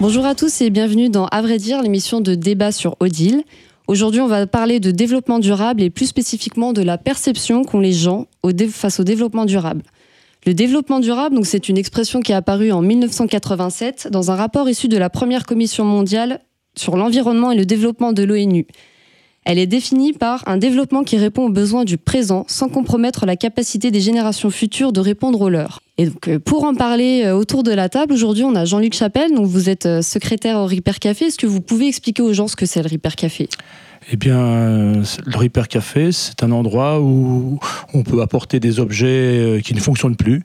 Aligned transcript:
Bonjour 0.00 0.26
à 0.26 0.34
tous 0.34 0.60
et 0.60 0.70
bienvenue 0.70 1.10
dans 1.10 1.26
À 1.26 1.42
vrai 1.42 1.58
dire, 1.58 1.82
l'émission 1.82 2.20
de 2.20 2.34
débat 2.34 2.72
sur 2.72 2.96
Odile. 3.00 3.44
Aujourd'hui, 3.86 4.20
on 4.20 4.26
va 4.26 4.46
parler 4.46 4.80
de 4.80 4.90
développement 4.90 5.38
durable 5.38 5.82
et 5.82 5.90
plus 5.90 6.06
spécifiquement 6.06 6.72
de 6.72 6.82
la 6.82 6.98
perception 6.98 7.64
qu'ont 7.64 7.80
les 7.80 7.92
gens 7.92 8.26
face 8.70 9.00
au 9.00 9.04
développement 9.04 9.44
durable. 9.44 9.82
Le 10.46 10.54
développement 10.54 10.98
durable, 10.98 11.38
c'est 11.44 11.68
une 11.68 11.78
expression 11.78 12.20
qui 12.20 12.32
est 12.32 12.34
apparue 12.34 12.72
en 12.72 12.82
1987 12.82 14.08
dans 14.10 14.30
un 14.30 14.34
rapport 14.34 14.68
issu 14.68 14.88
de 14.88 14.96
la 14.96 15.10
première 15.10 15.46
commission 15.46 15.84
mondiale 15.84 16.40
sur 16.76 16.96
l'environnement 16.96 17.52
et 17.52 17.56
le 17.56 17.66
développement 17.66 18.12
de 18.12 18.24
l'ONU. 18.24 18.66
Elle 19.44 19.58
est 19.58 19.66
définie 19.66 20.12
par 20.12 20.44
un 20.46 20.56
développement 20.56 21.02
qui 21.02 21.16
répond 21.16 21.46
aux 21.46 21.52
besoins 21.52 21.84
du 21.84 21.98
présent 21.98 22.44
sans 22.46 22.68
compromettre 22.68 23.26
la 23.26 23.34
capacité 23.34 23.90
des 23.90 24.00
générations 24.00 24.50
futures 24.50 24.92
de 24.92 25.00
répondre 25.00 25.40
aux 25.40 25.48
leurs. 25.48 25.80
Et 25.98 26.06
donc, 26.06 26.28
euh, 26.28 26.38
pour 26.38 26.64
en 26.64 26.74
parler 26.74 27.22
euh, 27.24 27.34
autour 27.34 27.64
de 27.64 27.72
la 27.72 27.88
table, 27.88 28.12
aujourd'hui, 28.12 28.44
on 28.44 28.54
a 28.54 28.64
Jean-Luc 28.64 28.94
Chapelle, 28.94 29.34
donc 29.34 29.46
vous 29.46 29.68
êtes 29.68 29.86
euh, 29.86 30.00
secrétaire 30.00 30.58
au 30.58 30.66
Ripper 30.66 30.92
Café. 31.00 31.26
Est-ce 31.26 31.38
que 31.38 31.46
vous 31.46 31.60
pouvez 31.60 31.88
expliquer 31.88 32.22
aux 32.22 32.32
gens 32.32 32.46
ce 32.46 32.54
que 32.54 32.66
c'est 32.66 32.82
le 32.82 32.88
Ripper 32.88 33.10
Café? 33.16 33.48
Eh 34.12 34.16
bien, 34.16 34.94
le 34.94 35.36
Ripper 35.36 35.62
Café, 35.68 36.10
c'est 36.10 36.42
un 36.42 36.50
endroit 36.50 37.00
où 37.00 37.60
on 37.94 38.02
peut 38.02 38.20
apporter 38.20 38.58
des 38.58 38.80
objets 38.80 39.60
qui 39.64 39.74
ne 39.74 39.80
fonctionnent 39.80 40.16
plus. 40.16 40.42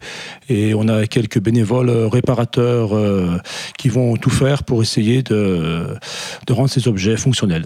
Et 0.48 0.76
on 0.76 0.88
a 0.88 1.08
quelques 1.08 1.40
bénévoles 1.40 1.90
réparateurs 1.90 2.92
qui 3.76 3.90
vont 3.90 4.16
tout 4.16 4.30
faire 4.30 4.64
pour 4.64 4.84
essayer 4.84 5.24
de, 5.24 5.88
de 6.46 6.54
rendre 6.54 6.70
ces 6.70 6.88
objets 6.88 7.18
fonctionnels. 7.18 7.66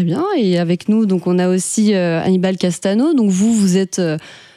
Très 0.00 0.06
bien. 0.06 0.24
Et 0.34 0.58
avec 0.58 0.88
nous, 0.88 1.04
donc, 1.04 1.26
on 1.26 1.38
a 1.38 1.46
aussi 1.50 1.92
euh, 1.92 2.22
Hannibal 2.22 2.56
Castano. 2.56 3.12
Donc, 3.12 3.30
vous, 3.30 3.52
vous 3.52 3.76
êtes 3.76 3.98
euh, 3.98 4.16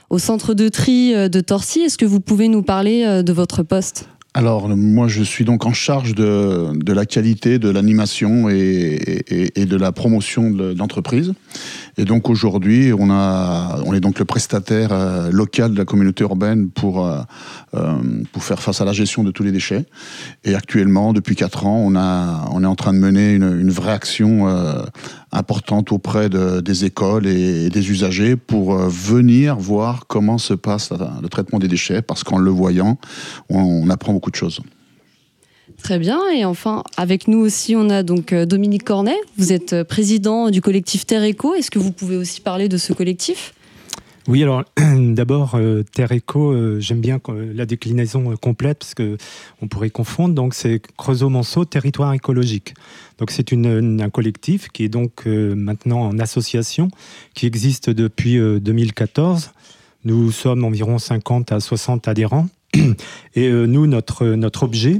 au 0.10 0.18
centre 0.18 0.54
de 0.54 0.70
tri 0.70 1.14
euh, 1.14 1.28
de 1.28 1.42
Torcy. 1.42 1.82
Est-ce 1.82 1.98
que 1.98 2.06
vous 2.06 2.22
pouvez 2.22 2.48
nous 2.48 2.64
parler 2.64 3.22
de 3.22 3.34
votre 3.34 3.62
poste? 3.62 4.08
Alors, 4.34 4.70
moi, 4.70 5.10
je 5.10 5.22
suis 5.22 5.44
donc 5.44 5.66
en 5.66 5.74
charge 5.74 6.16
de, 6.16 6.70
de 6.74 6.94
la 6.94 7.06
qualité, 7.06 7.60
de 7.60 7.70
l'animation 7.70 8.50
et, 8.50 9.52
et, 9.56 9.66
de 9.66 9.76
la 9.76 9.92
promotion 9.92 10.50
de 10.50 10.74
l'entreprise. 10.78 11.34
Et 11.98 12.06
donc, 12.06 12.30
aujourd'hui, 12.30 12.92
on, 12.92 13.94
est 13.94 14.00
donc 14.00 14.18
le 14.18 14.26
prestataire 14.26 14.90
euh, 14.92 15.30
local 15.32 15.74
de 15.74 15.78
la 15.78 15.86
communauté 15.86 16.24
urbaine 16.24 16.70
pour, 16.70 17.06
euh, 17.06 17.20
euh, 17.76 17.94
pour 18.32 18.44
faire 18.44 18.62
face 18.62 18.82
à 18.82 18.86
la 18.86 18.94
gestion 18.94 19.24
de 19.24 19.30
tous 19.30 19.44
les 19.44 19.52
déchets. 19.52 19.86
Et 20.44 20.56
actuellement, 20.56 21.14
depuis 21.14 21.36
quatre 21.36 21.68
ans, 21.68 21.78
on, 21.86 21.94
est 22.64 22.66
en 22.66 22.76
train 22.76 22.94
de 22.94 23.00
mener 23.00 23.34
une, 23.34 23.70
vraie 23.70 23.92
action 23.92 24.48
importante 25.32 25.92
auprès 25.92 26.30
de, 26.30 26.62
des 26.62 26.86
écoles 26.86 27.28
et, 27.28 27.70
des 27.70 27.92
usagers 27.92 28.36
pour 28.36 28.76
venir 28.76 29.56
voir 29.58 30.06
comment 30.08 30.38
se 30.38 30.54
passe 30.54 30.92
le 30.92 31.28
traitement 31.28 31.60
des 31.60 31.68
déchets, 31.68 32.02
parce 32.02 32.24
qu'en 32.24 32.38
le 32.38 32.52
voyant, 32.52 32.98
on 33.50 33.90
apprend 33.90 34.14
beaucoup 34.14 34.32
de 34.32 34.36
choses. 34.36 34.62
Très 35.84 36.00
bien. 36.00 36.22
Et 36.34 36.46
enfin, 36.46 36.82
avec 36.96 37.28
nous 37.28 37.40
aussi, 37.40 37.76
on 37.76 37.90
a 37.90 38.04
donc 38.04 38.32
euh, 38.32 38.46
Dominique 38.46 38.86
Cornet. 38.86 39.18
Vous 39.38 39.52
êtes 39.52 39.74
euh, 39.74 39.84
président 39.84 40.50
du 40.50 40.62
collectif 40.62 41.06
Terre 41.06 41.30
Eco. 41.30 41.56
Est-ce 41.56 41.70
que 41.70 41.78
vous 41.78 41.92
pouvez 41.92 42.16
aussi 42.16 42.40
parler 42.40 42.70
de 42.70 42.78
ce 42.78 42.94
collectif? 42.94 43.54
Oui, 44.30 44.42
alors 44.44 44.64
d'abord, 44.98 45.56
euh, 45.56 45.84
Terre 45.84 46.14
Eco, 46.14 46.80
j'aime 46.80 47.02
bien 47.02 47.20
la 47.54 47.66
déclinaison 47.66 48.34
complète 48.38 48.80
parce 48.80 48.96
qu'on 48.96 49.68
pourrait 49.68 49.90
confondre. 49.90 50.34
Donc, 50.34 50.54
c'est 50.54 50.82
Creusot-Monceau, 50.98 51.66
territoire 51.66 52.14
écologique. 52.14 52.76
Donc, 53.18 53.32
c'est 53.32 53.52
un 53.52 54.10
collectif 54.10 54.70
qui 54.70 54.86
est 54.86 54.90
donc 54.90 55.26
maintenant 55.26 56.00
en 56.00 56.18
association, 56.18 56.88
qui 57.34 57.46
existe 57.46 57.90
depuis 57.90 58.38
2014. 58.40 59.52
Nous 60.06 60.32
sommes 60.32 60.64
environ 60.64 60.98
50 60.98 61.52
à 61.52 61.60
60 61.60 62.08
adhérents. 62.08 62.48
Et 63.36 63.48
euh, 63.48 63.66
nous, 63.66 63.88
notre, 63.88 64.26
notre 64.26 64.64
objet, 64.64 65.00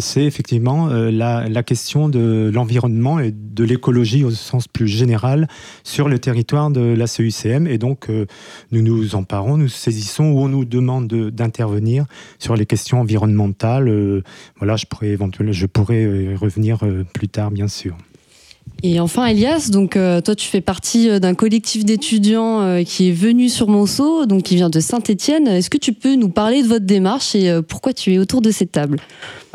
c'est 0.00 0.24
effectivement 0.24 0.88
euh, 0.88 1.10
la, 1.10 1.62
question 1.62 2.08
de 2.08 2.50
l'environnement 2.52 3.20
et 3.20 3.32
de 3.32 3.64
l'écologie 3.64 4.24
au 4.24 4.30
sens 4.30 4.68
plus 4.68 4.88
général 4.88 5.48
sur 5.82 6.08
le 6.08 6.18
territoire 6.18 6.70
de 6.70 6.80
la 6.80 7.06
CUCM. 7.06 7.66
Et 7.66 7.78
donc, 7.78 8.08
nous 8.70 8.82
nous 8.82 9.14
emparons, 9.14 9.56
nous 9.56 9.68
saisissons 9.68 10.24
ou 10.24 10.40
on 10.40 10.48
nous 10.48 10.64
demande 10.64 11.06
d'intervenir 11.06 12.04
sur 12.38 12.54
les 12.54 12.66
questions 12.66 13.00
environnementales. 13.00 14.22
voilà, 14.58 14.76
je 14.76 14.86
pourrais 14.86 15.14
revenir 15.16 16.80
plus 17.14 17.28
tard, 17.28 17.50
bien 17.50 17.68
sûr. 17.68 17.96
Et 18.86 19.00
enfin, 19.00 19.24
Elias, 19.24 19.70
donc 19.72 19.96
euh, 19.96 20.20
toi, 20.20 20.34
tu 20.34 20.46
fais 20.46 20.60
partie 20.60 21.08
euh, 21.08 21.18
d'un 21.18 21.34
collectif 21.34 21.86
d'étudiants 21.86 22.60
euh, 22.60 22.82
qui 22.82 23.08
est 23.08 23.12
venu 23.12 23.48
sur 23.48 23.66
Monceau, 23.66 24.26
donc 24.26 24.42
qui 24.42 24.56
vient 24.56 24.68
de 24.68 24.78
Saint-Étienne. 24.78 25.48
Est-ce 25.48 25.70
que 25.70 25.78
tu 25.78 25.94
peux 25.94 26.16
nous 26.16 26.28
parler 26.28 26.62
de 26.62 26.68
votre 26.68 26.84
démarche 26.84 27.34
et 27.34 27.62
pourquoi 27.66 27.94
tu 27.94 28.12
es 28.12 28.18
autour 28.18 28.42
de 28.42 28.50
cette 28.50 28.72
table? 28.72 28.98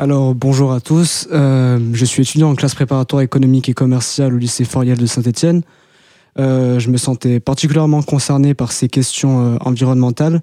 Alors, 0.00 0.34
bonjour 0.34 0.72
à 0.72 0.80
tous. 0.80 1.28
je 1.30 2.04
suis 2.04 2.22
étudiant 2.22 2.50
en 2.50 2.56
classe 2.56 2.74
préparatoire 2.74 3.22
économique 3.22 3.68
et 3.68 3.72
commerciale 3.72 4.34
au 4.34 4.38
lycée 4.38 4.64
Forial 4.64 4.98
de 4.98 5.06
Saint-Étienne. 5.06 5.62
je 6.36 6.90
me 6.90 6.96
sentais 6.96 7.38
particulièrement 7.38 8.02
concerné 8.02 8.54
par 8.54 8.72
ces 8.72 8.88
questions 8.88 9.58
environnementales 9.64 10.40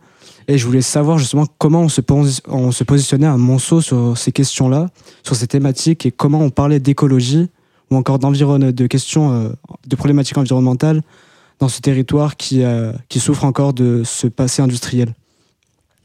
et 0.47 0.57
je 0.57 0.65
voulais 0.65 0.81
savoir 0.81 1.17
justement 1.17 1.45
comment 1.57 1.81
on 1.81 1.89
se, 1.89 2.01
on 2.47 2.71
se 2.71 2.83
positionnait 2.85 3.27
à 3.27 3.35
Monceau 3.35 3.81
sur 3.81 4.17
ces 4.17 4.31
questions-là, 4.31 4.87
sur 5.23 5.35
ces 5.35 5.47
thématiques 5.47 6.05
et 6.05 6.11
comment 6.11 6.39
on 6.39 6.51
parlait 6.51 6.79
d'écologie 6.79 7.49
ou 7.89 7.95
encore 7.95 8.19
de 8.19 8.87
questions 8.87 9.31
euh, 9.31 9.49
de 9.87 9.95
problématiques 9.95 10.37
environnementales 10.37 11.01
dans 11.59 11.69
ce 11.69 11.81
territoire 11.81 12.35
qui, 12.35 12.63
euh, 12.63 12.91
qui 13.09 13.19
souffre 13.19 13.45
encore 13.45 13.73
de 13.73 14.03
ce 14.05 14.27
passé 14.27 14.61
industriel. 14.61 15.13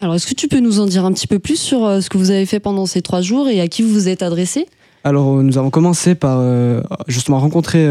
Alors, 0.00 0.14
est-ce 0.14 0.26
que 0.26 0.34
tu 0.34 0.48
peux 0.48 0.60
nous 0.60 0.80
en 0.80 0.86
dire 0.86 1.04
un 1.04 1.12
petit 1.12 1.26
peu 1.26 1.38
plus 1.38 1.56
sur 1.56 1.84
euh, 1.84 2.00
ce 2.00 2.10
que 2.10 2.18
vous 2.18 2.30
avez 2.30 2.46
fait 2.46 2.60
pendant 2.60 2.86
ces 2.86 3.02
trois 3.02 3.20
jours 3.20 3.48
et 3.48 3.60
à 3.60 3.68
qui 3.68 3.82
vous 3.82 3.92
vous 3.92 4.08
êtes 4.08 4.22
adressé? 4.22 4.66
Alors, 5.04 5.42
nous 5.42 5.58
avons 5.58 5.70
commencé 5.70 6.14
par 6.14 6.40
justement 7.08 7.40
rencontrer 7.40 7.84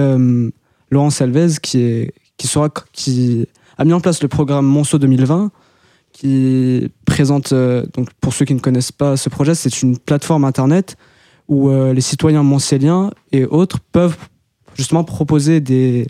Laurence 0.92 1.22
Alves, 1.22 1.60
qui, 1.60 1.80
est, 1.80 2.14
qui, 2.38 2.48
sera, 2.48 2.70
qui 2.94 3.46
a 3.78 3.84
mis 3.84 3.92
en 3.92 4.00
place 4.00 4.22
le 4.22 4.30
programme 4.30 4.66
Monceau 4.66 4.98
2020, 4.98 5.52
qui 6.14 6.88
présente, 7.04 7.54
donc 7.54 8.14
pour 8.22 8.34
ceux 8.34 8.46
qui 8.46 8.54
ne 8.54 8.62
connaissent 8.62 8.94
pas 8.94 9.18
ce 9.18 9.28
projet, 9.28 9.56
c'est 9.56 9.82
une 9.82 9.98
plateforme 9.98 10.46
internet 10.46 10.96
où 11.52 11.70
euh, 11.70 11.94
les 11.94 12.02
citoyens 12.02 12.44
montséliens 12.44 13.12
et 13.34 13.44
autres 13.46 13.80
peuvent 13.92 14.16
justement 14.76 15.04
proposer 15.04 15.60
des, 15.60 16.08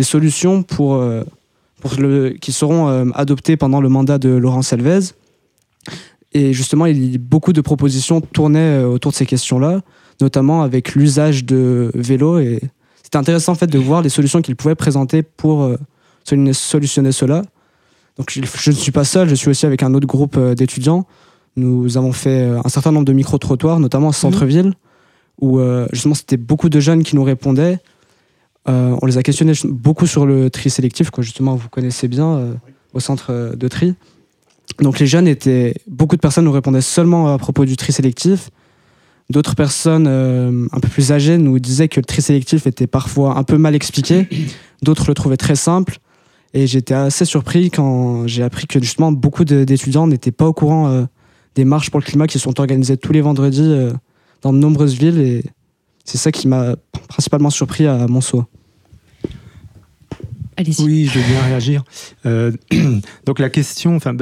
solutions 0.00 0.62
pour, 0.62 0.94
euh, 0.94 1.22
qui 2.40 2.52
seront 2.52 2.88
euh, 2.88 3.04
adoptées 3.14 3.58
pendant 3.58 3.82
le 3.82 3.90
mandat 3.90 4.16
de 4.16 4.30
Laurent 4.30 4.62
Selvez. 4.62 5.00
Et 6.32 6.54
justement, 6.54 6.86
il, 6.86 7.18
beaucoup 7.18 7.52
de 7.52 7.60
propositions 7.60 8.22
tournaient 8.22 8.82
autour 8.82 9.12
de 9.12 9.16
ces 9.16 9.26
questions-là, 9.26 9.82
notamment 10.22 10.62
avec 10.62 10.94
l'usage 10.94 11.44
de 11.44 11.90
vélos. 11.94 12.38
Et 12.38 12.60
c'était 13.02 13.18
intéressant 13.18 13.52
en 13.52 13.56
fait 13.56 13.66
de 13.66 13.78
voir 13.78 14.00
les 14.00 14.08
solutions 14.08 14.40
qu'il 14.40 14.56
pouvait 14.56 14.74
présenter 14.74 15.22
pour 15.22 15.70
solutionner 16.24 17.12
cela. 17.12 17.42
Donc 18.16 18.30
je, 18.30 18.40
je, 18.42 18.70
ne 18.70 18.76
suis 18.76 18.92
pas 18.92 19.04
seul, 19.04 19.28
je 19.28 19.34
suis 19.34 19.48
aussi 19.48 19.66
avec 19.66 19.82
un 19.82 19.92
autre 19.92 20.06
groupe 20.06 20.38
d'étudiants 20.54 21.06
nous 21.58 21.98
avons 21.98 22.12
fait 22.12 22.48
euh, 22.48 22.60
un 22.64 22.68
certain 22.68 22.92
nombre 22.92 23.04
de 23.04 23.12
micro-trottoirs, 23.12 23.80
notamment 23.80 24.08
au 24.08 24.12
centre-ville, 24.12 24.74
où 25.40 25.58
euh, 25.58 25.86
justement 25.92 26.14
c'était 26.14 26.36
beaucoup 26.36 26.68
de 26.68 26.80
jeunes 26.80 27.02
qui 27.02 27.16
nous 27.16 27.24
répondaient. 27.24 27.78
Euh, 28.68 28.96
on 29.02 29.06
les 29.06 29.18
a 29.18 29.22
questionnés 29.22 29.54
beaucoup 29.64 30.06
sur 30.06 30.26
le 30.26 30.50
tri 30.50 30.70
sélectif, 30.70 31.10
que 31.10 31.22
justement 31.22 31.56
vous 31.56 31.68
connaissez 31.68 32.08
bien 32.08 32.58
au 32.92 33.00
centre 33.00 33.54
de 33.54 33.68
tri. 33.68 33.94
Donc 34.80 34.98
les 34.98 35.06
jeunes 35.06 35.26
étaient, 35.26 35.74
beaucoup 35.86 36.16
de 36.16 36.20
personnes 36.20 36.44
nous 36.44 36.52
répondaient 36.52 36.82
seulement 36.82 37.32
à 37.32 37.38
propos 37.38 37.64
du 37.64 37.76
tri 37.76 37.92
sélectif. 37.92 38.50
D'autres 39.30 39.54
personnes 39.54 40.06
un 40.06 40.80
peu 40.80 40.88
plus 40.88 41.12
âgées 41.12 41.38
nous 41.38 41.58
disaient 41.58 41.88
que 41.88 42.00
le 42.00 42.04
tri 42.04 42.20
sélectif 42.20 42.66
était 42.66 42.86
parfois 42.86 43.38
un 43.38 43.42
peu 43.42 43.56
mal 43.56 43.74
expliqué. 43.74 44.28
D'autres 44.82 45.06
le 45.08 45.14
trouvaient 45.14 45.38
très 45.38 45.56
simple. 45.56 45.98
Et 46.54 46.66
j'étais 46.66 46.94
assez 46.94 47.24
surpris 47.24 47.70
quand 47.70 48.26
j'ai 48.26 48.42
appris 48.42 48.66
que 48.66 48.80
justement 48.80 49.12
beaucoup 49.12 49.44
d'étudiants 49.44 50.06
n'étaient 50.06 50.32
pas 50.32 50.46
au 50.46 50.52
courant 50.52 51.06
des 51.58 51.64
marches 51.64 51.90
pour 51.90 51.98
le 51.98 52.04
climat 52.04 52.28
qui 52.28 52.38
sont 52.38 52.60
organisées 52.60 52.96
tous 52.96 53.12
les 53.12 53.20
vendredis 53.20 53.72
euh, 53.72 53.92
dans 54.42 54.52
de 54.52 54.58
nombreuses 54.58 54.94
villes 54.94 55.18
et 55.18 55.44
c'est 56.04 56.16
ça 56.16 56.30
qui 56.30 56.46
m'a 56.46 56.76
principalement 57.08 57.50
surpris 57.50 57.84
à 57.84 58.06
Monceau. 58.06 58.44
Oui, 60.58 61.06
je 61.06 61.18
vais 61.18 61.26
bien 61.26 61.42
réagir. 61.42 61.84
Euh, 62.26 62.50
donc 63.26 63.38
la 63.38 63.48
question, 63.48 63.94
enfin 63.94 64.16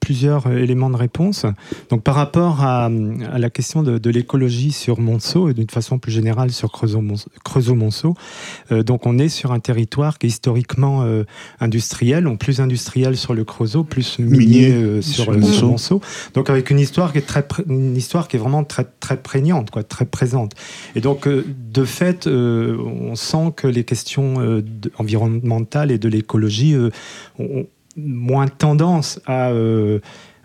plusieurs 0.00 0.50
éléments 0.50 0.90
de 0.90 0.96
réponse. 0.96 1.46
Donc 1.90 2.02
par 2.02 2.16
rapport 2.16 2.62
à, 2.62 2.90
la 2.90 3.50
question 3.50 3.82
de, 3.82 4.10
l'écologie 4.10 4.72
sur 4.72 5.00
Monceau 5.00 5.48
et 5.48 5.54
d'une 5.54 5.70
façon 5.70 5.98
plus 5.98 6.12
générale 6.12 6.50
sur 6.50 6.72
Creusot-Monceau, 6.72 8.14
euh, 8.72 8.82
donc 8.82 9.06
on 9.06 9.18
est 9.18 9.28
sur 9.28 9.52
un 9.52 9.60
territoire 9.60 10.18
qui 10.18 10.26
est 10.26 10.30
historiquement 10.30 11.02
euh, 11.02 11.24
industriel, 11.60 12.28
plus 12.38 12.60
industriel 12.60 13.16
sur 13.16 13.34
le 13.34 13.44
Creusot, 13.44 13.84
plus 13.84 14.18
minier, 14.18 15.02
sur, 15.02 15.32
Monceau. 15.32 16.00
Donc 16.34 16.50
avec 16.50 16.70
une 16.70 16.80
histoire 16.80 17.12
qui 17.12 17.18
est 17.18 17.26
très, 17.26 17.46
une 17.68 17.96
histoire 17.96 18.26
qui 18.28 18.36
est 18.36 18.40
vraiment 18.40 18.64
très 18.64 18.86
très 19.00 19.16
prégnante, 19.16 19.70
quoi, 19.70 19.84
très 19.84 20.04
présente. 20.04 20.52
Et 20.94 21.00
donc 21.00 21.28
de 21.28 21.84
fait, 21.84 22.26
on 22.26 23.14
sent 23.14 23.52
que 23.56 23.66
les 23.66 23.84
questions 23.84 24.62
environnementales 24.98 25.75
et 25.84 25.98
de 25.98 26.08
l'écologie, 26.08 26.74
euh, 26.74 26.90
moins 27.96 28.48
tendance 28.48 29.20
à, 29.26 29.50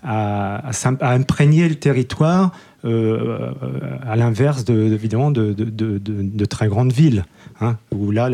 à, 0.03 0.71
imprégner 1.01 1.67
le 1.67 1.75
territoire 1.75 2.51
à 2.83 4.15
l'inverse 4.15 4.65
de, 4.65 4.93
évidemment 4.93 5.31
de, 5.31 6.45
très 6.45 6.67
grandes 6.67 6.93
villes. 6.93 7.25
Hein, 7.59 7.77
là, 8.11 8.29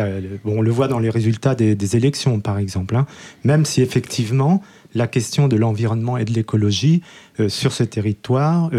on 0.46 0.62
le 0.62 0.72
voit 0.72 0.88
dans 0.88 1.00
les 1.00 1.10
résultats 1.10 1.56
des, 1.56 1.96
élections, 1.96 2.40
par 2.40 2.60
exemple. 2.60 2.96
Hein. 2.96 3.08
même 3.44 3.66
si 3.66 3.82
effectivement, 3.82 4.62
la 4.94 5.08
question 5.08 5.48
de 5.48 5.58
l'environnement 5.58 6.18
et 6.18 6.26
de 6.26 6.32
l'écologie 6.32 7.02
sur 7.48 7.74
ce 7.74 7.84
territoire 7.84 8.70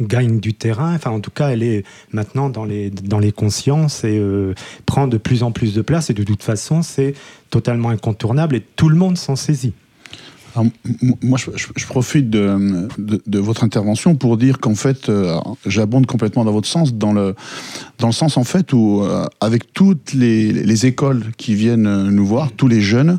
gagne 0.00 0.40
du 0.40 0.54
terrain. 0.54 0.94
Enfin, 0.94 1.10
en 1.10 1.20
tout 1.20 1.30
cas, 1.30 1.48
elle 1.48 1.62
est 1.62 1.84
maintenant 2.12 2.48
dans 2.48 2.64
les, 2.64 2.90
dans 2.90 3.18
les 3.18 3.32
consciences 3.32 4.04
et 4.04 4.18
euh, 4.18 4.54
prend 4.86 5.06
de 5.06 5.18
plus 5.18 5.42
en 5.42 5.52
plus 5.52 5.74
de 5.74 5.82
place. 5.82 6.10
Et 6.10 6.14
de 6.14 6.22
toute 6.22 6.42
façon, 6.42 6.82
c'est 6.82 7.14
totalement 7.50 7.90
incontournable 7.90 8.56
et 8.56 8.60
tout 8.60 8.88
le 8.88 8.96
monde 8.96 9.18
s'en 9.18 9.36
saisit 9.36 9.74
moi, 11.22 11.38
je, 11.38 11.86
profite 11.86 12.30
de, 12.30 13.38
votre 13.38 13.64
intervention 13.64 14.14
pour 14.14 14.36
dire 14.36 14.58
qu'en 14.58 14.74
fait, 14.74 15.08
euh, 15.08 15.38
j'abonde 15.66 16.06
complètement 16.06 16.44
dans 16.44 16.52
votre 16.52 16.68
sens, 16.68 16.94
dans 16.94 17.12
le, 17.12 17.34
dans 17.98 18.08
le 18.08 18.12
sens 18.12 18.36
en 18.36 18.44
fait 18.44 18.72
où, 18.72 19.02
euh, 19.02 19.24
avec 19.40 19.72
toutes 19.72 20.12
les, 20.12 20.52
les, 20.52 20.86
écoles 20.86 21.32
qui 21.36 21.54
viennent 21.54 22.08
nous 22.08 22.26
voir, 22.26 22.52
tous 22.52 22.68
les 22.68 22.80
jeunes, 22.80 23.18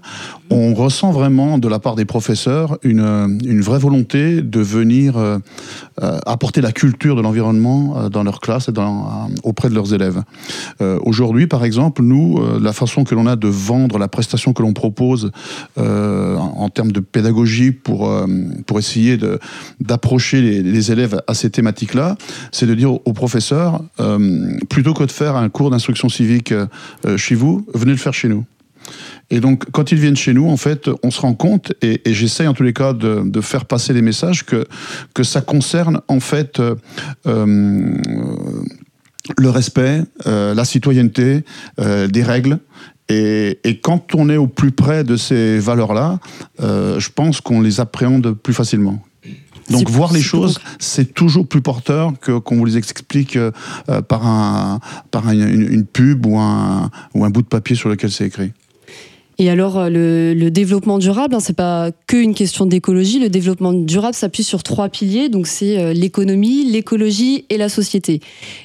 on 0.49 0.73
ressent 0.73 1.11
vraiment 1.11 1.57
de 1.57 1.67
la 1.67 1.79
part 1.79 1.95
des 1.95 2.05
professeurs 2.05 2.77
une, 2.83 3.39
une 3.45 3.61
vraie 3.61 3.79
volonté 3.79 4.41
de 4.41 4.59
venir 4.59 5.17
euh, 5.17 5.39
apporter 5.97 6.61
la 6.61 6.71
culture 6.71 7.15
de 7.15 7.21
l'environnement 7.21 8.09
dans 8.09 8.23
leur 8.23 8.39
classe 8.39 8.69
et 8.69 8.73
auprès 9.43 9.69
de 9.69 9.75
leurs 9.75 9.93
élèves. 9.93 10.23
Aujourd'hui, 10.79 11.47
par 11.47 11.65
exemple, 11.65 12.01
nous, 12.01 12.39
la 12.59 12.73
façon 12.73 13.03
que 13.03 13.13
l'on 13.13 13.27
a 13.27 13.35
de 13.35 13.47
vendre 13.47 13.97
la 13.97 14.07
prestation 14.07 14.53
que 14.53 14.61
l'on 14.61 14.73
propose 14.73 15.31
en 15.77 16.69
termes 16.69 16.91
de 16.91 16.99
pédagogie, 17.19 17.71
pour, 17.71 18.10
euh, 18.10 18.25
pour 18.66 18.80
essayer 18.80 19.18
d'approcher 19.81 20.42
les, 20.42 20.92
élèves 20.92 21.21
à 21.27 21.33
ces 21.33 21.50
thématiques-là, 21.50 22.16
c'est 22.54 22.66
de 22.66 22.74
dire 22.74 22.94
aux 22.94 23.13
professeurs, 23.13 23.83
euh, 24.00 24.57
plutôt 24.69 24.94
que 24.94 25.04
de 25.04 25.12
faire 25.12 25.36
un 25.36 25.50
cours 25.50 25.69
d'instruction 25.69 26.07
civique 26.07 26.54
euh, 26.54 27.18
chez 27.18 27.36
vous, 27.36 27.66
venez 27.74 27.92
le 27.92 27.98
faire 27.98 28.13
chez 28.13 28.30
nous. 28.30 28.45
Et 29.31 29.42
donc, 29.42 29.66
quand 29.71 29.92
ils 29.92 30.00
viennent 30.00 30.16
chez 30.16 30.33
nous, 30.33 30.48
en 30.48 30.56
fait, 30.56 30.89
on 31.04 31.12
se 31.12 31.19
rend 31.19 31.33
compte, 31.33 31.74
et, 31.81 32.01
j'essaye 32.06 32.48
en 32.48 32.54
tous 32.54 32.63
les 32.63 32.74
cas 32.74 32.94
de, 32.94 33.24
de, 33.25 33.42
faire 33.42 33.66
passer 33.66 33.92
les 33.92 34.01
messages, 34.01 34.45
que, 34.45 34.66
que 35.13 35.24
ça 35.24 35.42
concerne 35.42 36.00
en 36.07 36.21
fait 36.21 36.62
le 39.38 39.50
respect, 39.50 40.01
euh, 40.27 40.54
la 40.54 40.66
citoyenneté, 40.66 41.44
euh, 41.80 42.07
des 42.07 42.24
règles, 42.24 42.60
et, 43.10 43.80
quand 43.81 44.13
on 44.13 44.30
est 44.30 44.38
au 44.38 44.48
plus 44.48 44.71
près 44.71 45.04
de 45.04 45.18
ces 45.18 45.57
valeurs-là, 45.57 46.19
euh, 46.62 47.00
je 47.00 47.10
pense 47.10 47.42
qu'on 47.42 47.62
les 47.62 47.80
appréhende 47.80 48.33
plus 48.33 48.54
facilement. 48.54 49.04
Donc 49.69 49.89
voir 49.89 50.13
les 50.13 50.21
choses, 50.21 50.60
c'est 50.80 51.13
toujours 51.13 51.48
plus 51.48 51.62
porteur 51.62 52.13
que 52.19 52.39
qu'on 52.39 52.56
vous 52.56 52.66
les 52.66 52.77
explique 52.77 53.36
euh, 53.36 53.51
par, 54.07 54.25
un, 54.25 54.80
par 55.12 55.30
une, 55.30 55.86
pub 55.86 56.25
ou 56.25 56.39
un, 56.39 56.89
ou 57.13 57.24
un 57.24 57.30
bout 57.30 57.44
de 57.44 57.48
papier 57.48 57.75
sur 57.75 57.89
lequel 57.89 58.12
c'est 58.12 58.25
écrit. 58.25 58.51
Et 59.41 59.50
alors, 59.50 59.77
euh, 59.77 59.89
le, 59.89 60.51
développement 60.51 61.00
durable, 61.00 61.33
hein, 61.33 61.39
c'est 61.39 61.56
pas 61.56 61.91
qu'une 62.07 62.36
question 62.36 62.65
d'écologie. 62.65 63.19
Le 63.19 63.30
développement 63.30 63.71
durable 63.71 64.13
s'appuie 64.13 64.44
sur 64.44 64.63
trois 64.63 64.89
piliers. 64.89 65.30
Donc, 65.30 65.47
c'est 65.47 65.80
euh, 65.80 65.94
l'économie, 65.94 66.69
l'écologie 66.69 67.45
et 67.50 67.57
la 67.57 67.69
société. 67.69 68.19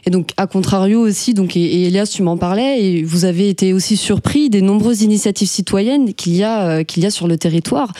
Et 0.04 0.10
donc, 0.10 0.30
à 0.36 0.48
contrario 0.48 1.00
aussi, 1.00 1.32
donc, 1.32 1.56
et, 1.56 1.84
Elias, 1.84 2.10
tu 2.12 2.22
m'en 2.22 2.36
parlais, 2.36 2.82
et 2.82 3.02
vous 3.04 3.24
avez 3.24 3.48
été 3.48 3.72
aussi 3.72 3.96
surpris 3.96 4.50
des 4.50 4.62
nombreuses 4.62 5.02
initiatives 5.02 5.48
citoyennes 5.48 6.12
qu'il 6.12 6.34
y 6.34 6.42
euh, 6.42 6.82
qu'il 6.82 7.04
y 7.04 7.06
a 7.06 7.10
sur 7.10 7.28
le 7.28 7.38
territoire 7.38 7.92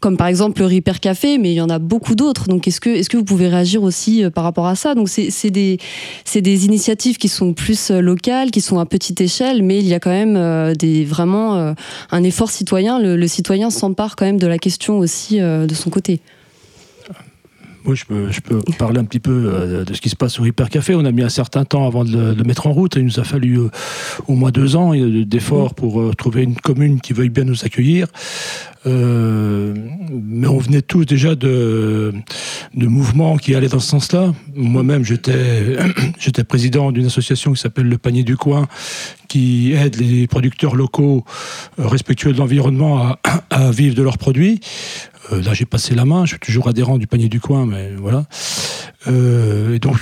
comme 0.00 0.16
par 0.16 0.26
exemple 0.26 0.60
le 0.60 0.66
Repair 0.66 1.00
Café, 1.00 1.38
mais 1.38 1.52
il 1.52 1.54
y 1.54 1.60
en 1.60 1.70
a 1.70 1.78
beaucoup 1.78 2.14
d'autres. 2.14 2.48
Donc 2.48 2.68
est-ce 2.68 2.80
que, 2.80 2.90
est 2.90 3.08
que 3.08 3.16
vous 3.16 3.24
pouvez 3.24 3.48
réagir 3.48 3.82
aussi 3.82 4.24
euh, 4.24 4.30
par 4.30 4.44
rapport 4.44 4.66
à 4.66 4.76
ça? 4.76 4.94
Donc 4.94 5.08
c'est 5.08 5.50
des, 5.50 5.78
des 6.34 6.66
initiatives 6.66 7.16
qui 7.16 7.28
sont 7.28 7.54
plus 7.54 7.90
euh, 7.90 8.00
locales, 8.00 8.50
qui 8.50 8.60
sont 8.60 8.78
à 8.78 8.86
petite 8.86 9.20
échelle, 9.20 9.62
mais 9.62 9.78
il 9.78 9.86
y 9.86 9.94
a 9.94 10.00
quand 10.00 10.10
même 10.10 10.36
euh, 10.36 10.74
des, 10.74 11.04
vraiment 11.04 11.74
un 12.10 12.22
effort 12.22 12.50
citoyen. 12.50 12.98
Le, 12.98 13.26
citoyen 13.26 13.70
s'empare 13.70 14.16
quand 14.16 14.26
même 14.26 14.38
de 14.38 14.46
la 14.46 14.58
question 14.58 14.98
aussi 14.98 15.38
de 15.38 15.74
son 15.74 15.90
côté. 15.90 16.20
Oui, 17.86 17.96
je 17.96 18.40
peux, 18.40 18.60
parler 18.78 18.98
un 18.98 19.04
petit 19.04 19.20
peu 19.20 19.84
de 19.86 19.94
ce 19.94 20.00
qui 20.00 20.08
se 20.08 20.16
passe 20.16 20.40
au 20.40 20.44
Hyper 20.44 20.68
Café. 20.68 20.94
On 20.94 21.04
a 21.04 21.12
mis 21.12 21.22
un 21.22 21.28
certain 21.28 21.64
temps 21.64 21.86
avant 21.86 22.04
de 22.04 22.34
le, 22.34 22.44
mettre 22.44 22.66
en 22.66 22.72
route. 22.72 22.96
Il 22.96 23.04
nous 23.04 23.20
a 23.20 23.24
fallu 23.24 23.60
au 24.26 24.34
moins 24.34 24.50
deux 24.50 24.76
ans 24.76 24.92
d'efforts 24.94 25.74
pour 25.74 26.14
trouver 26.16 26.42
une 26.42 26.56
commune 26.56 27.00
qui 27.00 27.12
veuille 27.12 27.28
bien 27.28 27.44
nous 27.44 27.64
accueillir. 27.64 28.08
Euh, 28.86 29.74
mais 30.10 30.46
on 30.46 30.58
venait 30.58 30.82
tous 30.82 31.04
déjà 31.04 31.34
de, 31.34 32.14
de 32.74 32.86
mouvements 32.86 33.36
qui 33.36 33.54
allaient 33.54 33.68
dans 33.68 33.80
ce 33.80 33.88
sens-là. 33.88 34.32
Moi-même, 34.54 35.04
j'étais, 35.04 35.76
président 36.48 36.92
d'une 36.92 37.06
association 37.06 37.52
qui 37.52 37.60
s'appelle 37.60 37.88
Le 37.88 37.98
Panier 37.98 38.22
du 38.22 38.36
Coin, 38.36 38.68
qui 39.28 39.72
aide 39.72 39.96
les 39.96 40.26
producteurs 40.28 40.76
locaux 40.76 41.24
euh, 41.80 41.86
respectueux 41.88 42.32
de 42.32 42.38
l'environnement 42.38 43.16
à 43.50 43.70
vivre 43.70 43.96
de 43.96 44.02
leurs 44.02 44.18
produits. 44.18 44.60
Euh, 45.32 45.42
là, 45.42 45.54
j'ai 45.54 45.66
passé 45.66 45.94
la 45.94 46.04
main. 46.04 46.24
Je 46.24 46.30
suis 46.30 46.38
toujours 46.38 46.68
adhérent 46.68 46.98
du 46.98 47.06
Panier 47.06 47.28
du 47.28 47.40
Coin, 47.40 47.66
mais 47.66 47.94
voilà. 47.96 48.24
et 49.06 49.78
donc, 49.78 49.96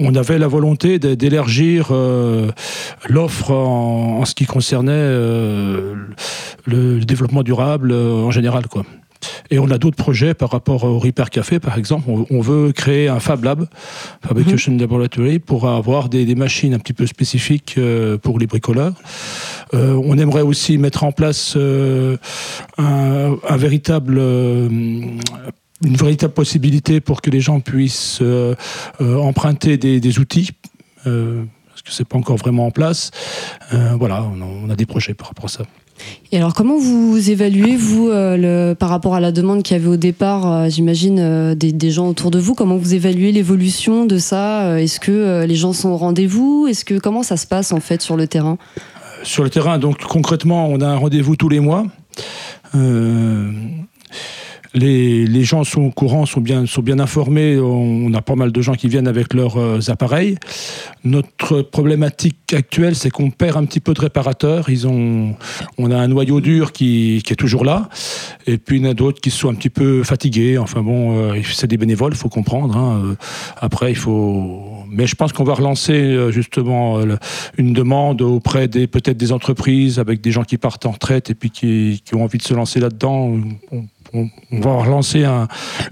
on 0.00 0.14
avait 0.14 0.38
la 0.38 0.48
volonté 0.48 0.98
d'élargir 0.98 1.88
euh, 1.90 2.50
l'offre 3.08 3.50
en, 3.52 4.24
ce 4.24 4.34
qui 4.34 4.46
concernait 4.46 4.92
euh, 4.92 5.94
le, 6.64 7.00
développement 7.00 7.42
durable 7.42 7.92
euh, 7.92 8.24
en 8.24 8.30
général. 8.30 8.66
Quoi. 8.66 8.84
Et 9.50 9.58
on 9.58 9.70
a 9.70 9.78
d'autres 9.78 9.96
projets 9.96 10.34
par 10.34 10.50
rapport 10.50 10.84
au 10.84 10.98
Repair 10.98 11.30
Café, 11.30 11.58
par 11.58 11.76
exemple. 11.76 12.08
On, 12.30 12.40
veut 12.40 12.72
créer 12.72 13.08
un 13.08 13.20
Fab 13.20 13.44
Lab, 13.44 13.66
Fabrication 14.26 14.72
mhm. 14.72 14.80
Laboratory, 14.80 15.38
pour 15.38 15.68
avoir 15.68 16.08
des, 16.08 16.34
machines 16.34 16.74
un 16.74 16.78
petit 16.78 16.92
peu 16.92 17.06
spécifiques 17.06 17.78
pour 18.22 18.38
les 18.38 18.46
bricoleurs. 18.46 18.94
on 19.72 20.16
aimerait 20.18 20.42
aussi 20.42 20.78
mettre 20.78 21.04
en 21.04 21.12
place 21.12 21.56
un, 21.56 22.16
un, 22.78 23.56
véritable 23.56 24.18
une 25.84 25.96
véritable 25.96 26.34
possibilité 26.34 27.00
pour 27.00 27.22
que 27.22 27.30
les 27.30 27.40
gens 27.40 27.60
puissent 27.60 28.18
euh, 28.22 28.54
euh, 29.00 29.16
emprunter 29.16 29.78
des, 29.78 30.18
outils. 30.18 30.50
Euh, 31.06 31.44
parce 31.68 31.82
que 31.82 31.92
c'est 31.92 32.06
pas 32.06 32.18
encore 32.18 32.36
vraiment 32.36 32.66
en 32.66 32.70
place. 32.70 33.10
voilà, 33.70 34.24
on 34.24 34.68
a, 34.68 34.76
des 34.76 34.86
projets 34.86 35.14
par 35.14 35.28
rapport 35.28 35.46
à 35.46 35.48
ça. 35.48 35.64
Et 36.32 36.36
alors, 36.36 36.54
comment 36.54 36.78
vous 36.78 37.30
évaluez, 37.30 37.76
vous, 37.76 38.08
le, 38.08 38.74
par 38.74 38.88
rapport 38.88 39.14
à 39.14 39.20
la 39.20 39.32
demande 39.32 39.62
qu'il 39.62 39.76
y 39.76 39.80
avait 39.80 39.88
au 39.88 39.96
départ, 39.96 40.70
j'imagine, 40.70 41.54
des, 41.54 41.90
gens 41.90 42.08
autour 42.08 42.30
de 42.30 42.38
vous, 42.38 42.54
comment 42.54 42.76
vous 42.76 42.94
évaluez 42.94 43.32
l'évolution 43.32 44.06
de 44.06 44.18
ça 44.18 44.80
Est-ce 44.80 45.00
que 45.00 45.44
les 45.44 45.56
gens 45.56 45.72
sont 45.72 45.88
au 45.88 45.96
rendez-vous 45.96 46.66
Est-ce 46.68 46.84
que 46.84 46.98
comment 46.98 47.22
ça 47.22 47.36
se 47.36 47.46
passe 47.46 47.72
en 47.72 47.80
fait 47.80 48.00
sur 48.00 48.16
le 48.16 48.26
terrain? 48.26 48.58
Sur 49.24 49.42
le 49.42 49.50
terrain, 49.50 49.78
donc 49.78 49.98
concrètement, 50.04 50.68
on 50.68 50.80
a 50.80 50.86
un 50.86 50.96
rendez-vous 50.96 51.36
tous 51.36 51.48
les 51.48 51.60
mois. 51.60 51.84
Les, 54.74 55.42
gens 55.42 55.64
sont 55.64 55.82
au 55.82 55.90
courant, 55.90 56.26
sont 56.26 56.40
bien, 56.40 56.64
informés. 57.00 57.58
On, 57.58 58.12
a 58.14 58.22
pas 58.22 58.36
mal 58.36 58.52
de 58.52 58.60
gens 58.60 58.74
qui 58.74 58.88
viennent 58.88 59.08
avec 59.08 59.34
leurs 59.34 59.56
euh, 59.56 59.78
appareils. 59.88 60.36
Notre 61.02 61.62
problématique 61.62 62.52
actuelle, 62.52 62.94
c'est 62.94 63.10
qu'on 63.10 63.30
perd 63.30 63.56
un 63.56 63.64
petit 63.64 63.80
peu 63.80 63.94
de 63.94 64.00
réparateurs. 64.00 64.70
Ils 64.70 64.86
ont, 64.86 65.34
on 65.78 65.90
a 65.90 65.96
un 65.96 66.08
noyau 66.08 66.40
dur 66.40 66.72
qui, 66.72 67.22
est 67.28 67.34
toujours 67.34 67.64
là. 67.64 67.88
Et 68.46 68.58
puis 68.58 68.78
il 68.78 68.84
y 68.84 68.86
en 68.86 68.90
a 68.90 68.94
d'autres 68.94 69.20
qui 69.20 69.30
sont 69.30 69.48
un 69.48 69.54
petit 69.54 69.70
peu 69.70 70.04
fatigués. 70.04 70.58
Enfin 70.58 70.82
bon, 70.82 71.18
euh, 71.18 71.40
c'est 71.52 71.66
des 71.66 71.76
bénévoles, 71.76 72.12
il 72.12 72.18
faut 72.18 72.28
comprendre. 72.28 72.76
Hein. 72.76 73.02
Euh, 73.04 73.14
après, 73.56 73.90
il 73.90 73.96
faut. 73.96 74.84
Mais 74.88 75.06
je 75.06 75.14
pense 75.14 75.32
qu'on 75.32 75.44
va 75.44 75.54
relancer 75.54 76.30
justement 76.30 77.00
une 77.56 77.72
demande 77.72 78.22
auprès 78.22 78.66
des 78.66 78.88
peut-être 78.88 79.16
des 79.16 79.30
entreprises 79.30 80.00
avec 80.00 80.20
des 80.20 80.32
gens 80.32 80.42
qui 80.42 80.58
partent 80.58 80.84
en 80.84 80.90
retraite 80.90 81.30
et 81.30 81.34
puis 81.34 81.50
qui, 81.50 82.02
ont 82.12 82.24
envie 82.24 82.38
de 82.38 82.42
se 82.42 82.54
lancer 82.54 82.80
là-dedans 82.80 83.36
va 84.50 84.74
relancer 84.76 85.24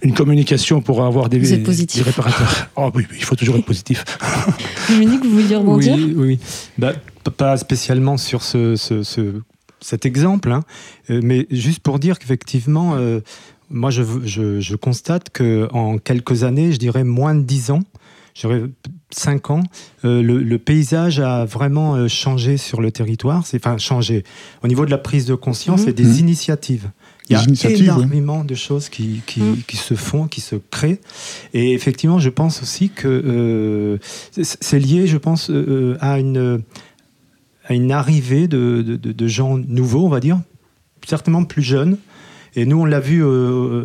une 0.02 0.14
communication 0.14 0.80
pour 0.80 1.04
avoir 1.04 1.28
des, 1.28 1.38
des 1.38 2.02
réparateurs. 2.02 2.68
Oh, 2.76 2.90
oui, 2.94 3.04
il 3.16 3.24
faut 3.24 3.34
toujours 3.34 3.56
être 3.56 3.64
positif. 3.64 4.04
Dominique, 4.88 5.24
vous 5.24 5.40
vouliez 5.40 5.56
rebondir 5.56 5.94
Oui, 5.96 6.14
oui. 6.16 6.38
Bah, 6.78 6.92
pas 7.36 7.56
spécialement 7.56 8.16
sur 8.16 8.42
ce, 8.42 8.76
cet 9.80 10.06
exemple, 10.06 10.52
hein. 10.52 10.64
euh, 11.10 11.20
mais 11.22 11.46
juste 11.50 11.80
pour 11.80 11.98
dire 11.98 12.18
qu'effectivement, 12.18 12.94
euh, 12.94 13.20
moi 13.70 13.90
je, 13.90 14.02
je, 14.24 14.76
constate 14.76 15.30
qu'en 15.30 15.98
quelques 15.98 16.44
années, 16.44 16.72
je 16.72 16.78
dirais 16.78 17.04
moins 17.04 17.34
de 17.34 17.42
10 17.42 17.70
ans, 17.70 17.82
j'aurais 18.34 18.62
5 19.10 19.50
ans, 19.50 19.62
euh, 20.04 20.22
le, 20.22 20.58
paysage 20.58 21.20
a 21.20 21.44
vraiment 21.44 22.08
changé 22.08 22.56
sur 22.56 22.80
le 22.80 22.90
territoire. 22.90 23.46
C'est 23.46 23.64
enfin 23.64 23.78
changé 23.78 24.24
au 24.62 24.68
niveau 24.68 24.84
de 24.84 24.90
la 24.90 24.98
prise 24.98 25.26
de 25.26 25.34
conscience 25.34 25.86
mmh. 25.86 25.88
et 25.88 25.92
des 25.92 26.04
mmh. 26.04 26.18
initiatives. 26.18 26.90
Il 27.30 27.36
y 27.36 27.66
a 27.66 27.70
énormément 27.70 28.44
de 28.44 28.54
choses 28.54 28.88
qui, 28.88 29.22
qui, 29.26 29.40
mm. 29.40 29.56
qui, 29.66 29.76
se 29.76 29.94
font, 29.94 30.28
qui 30.28 30.40
se 30.40 30.56
créent. 30.56 31.00
Et 31.52 31.72
effectivement, 31.72 32.18
je 32.18 32.30
pense 32.30 32.62
aussi 32.62 32.88
que 32.88 33.08
euh, 33.08 33.98
c'est 34.42 34.78
lié, 34.78 35.06
je 35.06 35.18
pense, 35.18 35.50
euh, 35.50 35.96
à, 36.00 36.18
une, 36.18 36.62
à 37.66 37.74
une 37.74 37.92
arrivée 37.92 38.48
de, 38.48 38.82
de, 38.82 38.96
de, 38.96 39.26
gens 39.26 39.58
nouveaux, 39.58 40.06
on 40.06 40.08
va 40.08 40.20
dire, 40.20 40.40
certainement 41.06 41.44
plus 41.44 41.62
jeunes. 41.62 41.98
Et 42.56 42.64
nous, 42.64 42.80
on 42.80 42.84
l'a 42.86 43.00
vu 43.00 43.22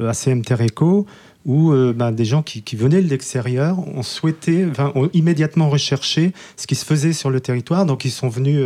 à 0.08 0.14
CMT 0.14 0.54
Eco, 0.54 1.06
où 1.46 1.74
ben, 1.74 2.12
des 2.12 2.26
gens 2.26 2.42
qui, 2.42 2.76
venaient 2.76 3.02
de 3.02 3.10
l'extérieur 3.10 3.80
ont 3.80 4.04
souhaité, 4.04 4.68
ont 4.96 5.10
immédiatement 5.14 5.70
recherché 5.70 6.32
ce 6.56 6.68
qui 6.68 6.76
se 6.76 6.86
faisait 6.86 7.14
sur 7.14 7.30
le 7.30 7.40
territoire. 7.40 7.86
Donc 7.86 8.06
ils 8.06 8.12
sont 8.12 8.30
venus 8.30 8.60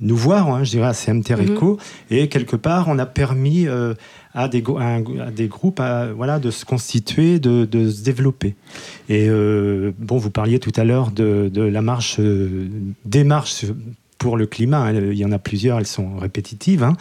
nous 0.00 0.16
voir, 0.16 0.52
hein, 0.52 0.64
je 0.64 0.70
dirais, 0.70 0.88
à 0.88 0.94
CMT 0.94 1.32
Eco. 1.32 1.78
Et 2.10 2.28
quelque 2.28 2.56
part, 2.56 2.88
on 2.88 2.98
a 2.98 3.06
permis 3.06 3.68
à 4.34 4.48
des, 4.48 4.62
des 5.34 5.48
groupes 5.48 5.80
à, 5.80 6.12
voilà, 6.12 6.38
de 6.38 6.50
se 6.50 6.64
constituer, 6.64 7.38
de, 7.38 7.64
de 7.64 7.90
se 7.90 8.02
développer. 8.02 8.54
Et 9.08 9.28
euh, 9.28 9.92
bon, 9.98 10.16
vous 10.16 10.30
parliez 10.30 10.58
tout 10.58 10.72
à 10.76 10.84
l'heure 10.84 11.10
de, 11.10 11.50
de, 11.52 11.62
la 11.62 11.82
marche, 11.82 12.16
euh, 12.18 12.68
des 13.04 13.24
marches 13.24 13.66
pour 14.22 14.36
le 14.36 14.46
climat. 14.46 14.84
Hein. 14.84 14.94
Il 14.94 15.18
y 15.18 15.24
en 15.24 15.32
a 15.32 15.40
plusieurs, 15.40 15.78
elles 15.78 15.86
sont 15.86 16.16
répétitives. 16.16 16.84
Hein. 16.84 16.96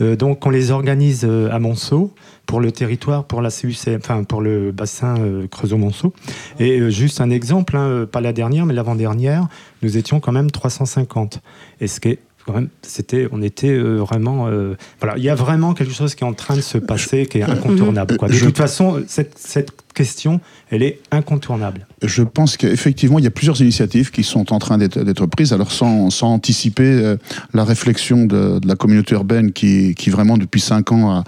Euh, 0.00 0.16
donc, 0.16 0.46
on 0.46 0.50
les 0.50 0.70
organise 0.70 1.24
à 1.24 1.58
Monceau 1.58 2.14
pour 2.46 2.60
le 2.60 2.72
territoire, 2.72 3.24
pour 3.24 3.42
la 3.42 3.50
CUC, 3.50 3.90
enfin 3.96 4.24
pour 4.24 4.40
le 4.40 4.72
bassin 4.72 5.14
Creusot-Monceau. 5.50 6.14
Et 6.58 6.90
juste 6.90 7.20
un 7.20 7.30
exemple, 7.30 7.76
hein, 7.76 8.06
pas 8.10 8.22
la 8.22 8.32
dernière, 8.32 8.64
mais 8.64 8.74
l'avant-dernière, 8.74 9.48
nous 9.82 9.98
étions 9.98 10.18
quand 10.18 10.32
même 10.32 10.50
350. 10.50 11.40
Et 11.80 11.86
ce 11.86 12.00
qui 12.00 12.08
est 12.08 12.18
c'était, 12.82 13.28
on 13.32 13.42
était 13.42 13.70
euh, 13.70 13.98
vraiment, 13.98 14.48
euh, 14.48 14.74
voilà, 15.00 15.16
il 15.16 15.22
y 15.22 15.28
a 15.28 15.34
vraiment 15.34 15.74
quelque 15.74 15.92
chose 15.92 16.14
qui 16.14 16.24
est 16.24 16.26
en 16.26 16.32
train 16.32 16.56
de 16.56 16.60
se 16.60 16.78
passer, 16.78 17.26
qui 17.26 17.38
est 17.38 17.42
incontournable. 17.42 18.16
De 18.16 18.38
toute 18.38 18.56
façon, 18.56 19.02
cette, 19.06 19.38
cette 19.38 19.70
question, 19.92 20.40
elle 20.70 20.82
est 20.82 21.00
incontournable. 21.10 21.86
Je 22.02 22.22
pense 22.22 22.56
qu'effectivement, 22.56 23.18
il 23.18 23.24
y 23.24 23.28
a 23.28 23.30
plusieurs 23.30 23.60
initiatives 23.60 24.10
qui 24.10 24.24
sont 24.24 24.52
en 24.52 24.58
train 24.58 24.78
d'être 24.78 25.26
prises. 25.26 25.52
Alors, 25.52 25.72
sans, 25.72 26.10
sans 26.10 26.32
anticiper 26.32 26.84
euh, 26.84 27.16
la 27.54 27.64
réflexion 27.64 28.24
de, 28.24 28.58
de, 28.58 28.68
la 28.68 28.74
communauté 28.74 29.14
urbaine 29.14 29.52
qui, 29.52 29.94
qui 29.94 30.10
vraiment, 30.10 30.36
depuis 30.36 30.60
cinq 30.60 30.92
ans, 30.92 31.10
a, 31.10 31.24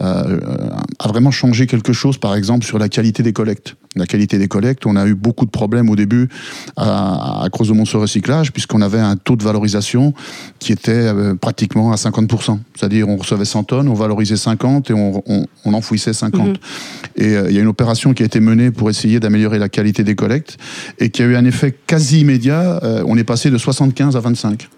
a, 0.00 1.08
vraiment 1.08 1.30
changé 1.30 1.66
quelque 1.66 1.92
chose, 1.92 2.18
par 2.18 2.34
exemple, 2.34 2.64
sur 2.64 2.78
la 2.78 2.88
qualité 2.88 3.22
des 3.22 3.32
collectes. 3.32 3.76
La 3.94 4.06
qualité 4.06 4.38
des 4.38 4.48
collectes, 4.48 4.84
on 4.84 4.96
a 4.96 5.06
eu 5.06 5.14
beaucoup 5.14 5.46
de 5.46 5.50
problèmes 5.50 5.88
au 5.88 5.96
début 5.96 6.28
à, 6.76 7.44
à 7.44 7.48
Creusot-Monceau 7.48 8.00
Recyclage, 8.00 8.52
puisqu'on 8.52 8.82
avait 8.82 9.00
un 9.00 9.16
taux 9.16 9.36
de 9.36 9.42
valorisation 9.42 10.12
qui 10.58 10.72
était 10.72 10.92
euh, 10.92 11.34
pratiquement 11.34 11.92
à 11.92 11.96
50%. 11.96 12.58
C'est-à-dire, 12.74 13.08
on 13.08 13.16
recevait 13.16 13.46
100 13.46 13.64
tonnes, 13.64 13.88
on 13.88 13.94
valorisait 13.94 14.36
50 14.36 14.90
et 14.90 14.94
on, 14.94 15.22
on, 15.26 15.46
on 15.64 15.74
enfouissait 15.74 16.12
50. 16.12 16.46
Mhm. 16.46 16.54
Et 17.16 17.36
euh, 17.36 17.46
il 17.48 17.56
y 17.56 17.58
a 17.58 17.62
une 17.62 17.68
opération 17.68 18.05
qui 18.14 18.22
a 18.22 18.26
été 18.26 18.40
menée 18.40 18.70
pour 18.70 18.90
essayer 18.90 19.20
d'améliorer 19.20 19.58
la 19.58 19.68
qualité 19.68 20.04
des 20.04 20.14
collectes 20.14 20.58
et 20.98 21.10
qui 21.10 21.22
a 21.22 21.26
eu 21.26 21.36
un 21.36 21.44
effet 21.44 21.74
quasi 21.86 22.20
immédiat. 22.20 22.80
Euh, 22.82 23.02
on 23.06 23.16
est 23.16 23.24
passé 23.24 23.50
de 23.50 23.58
75 23.58 24.16
à 24.16 24.20
25. 24.20 24.68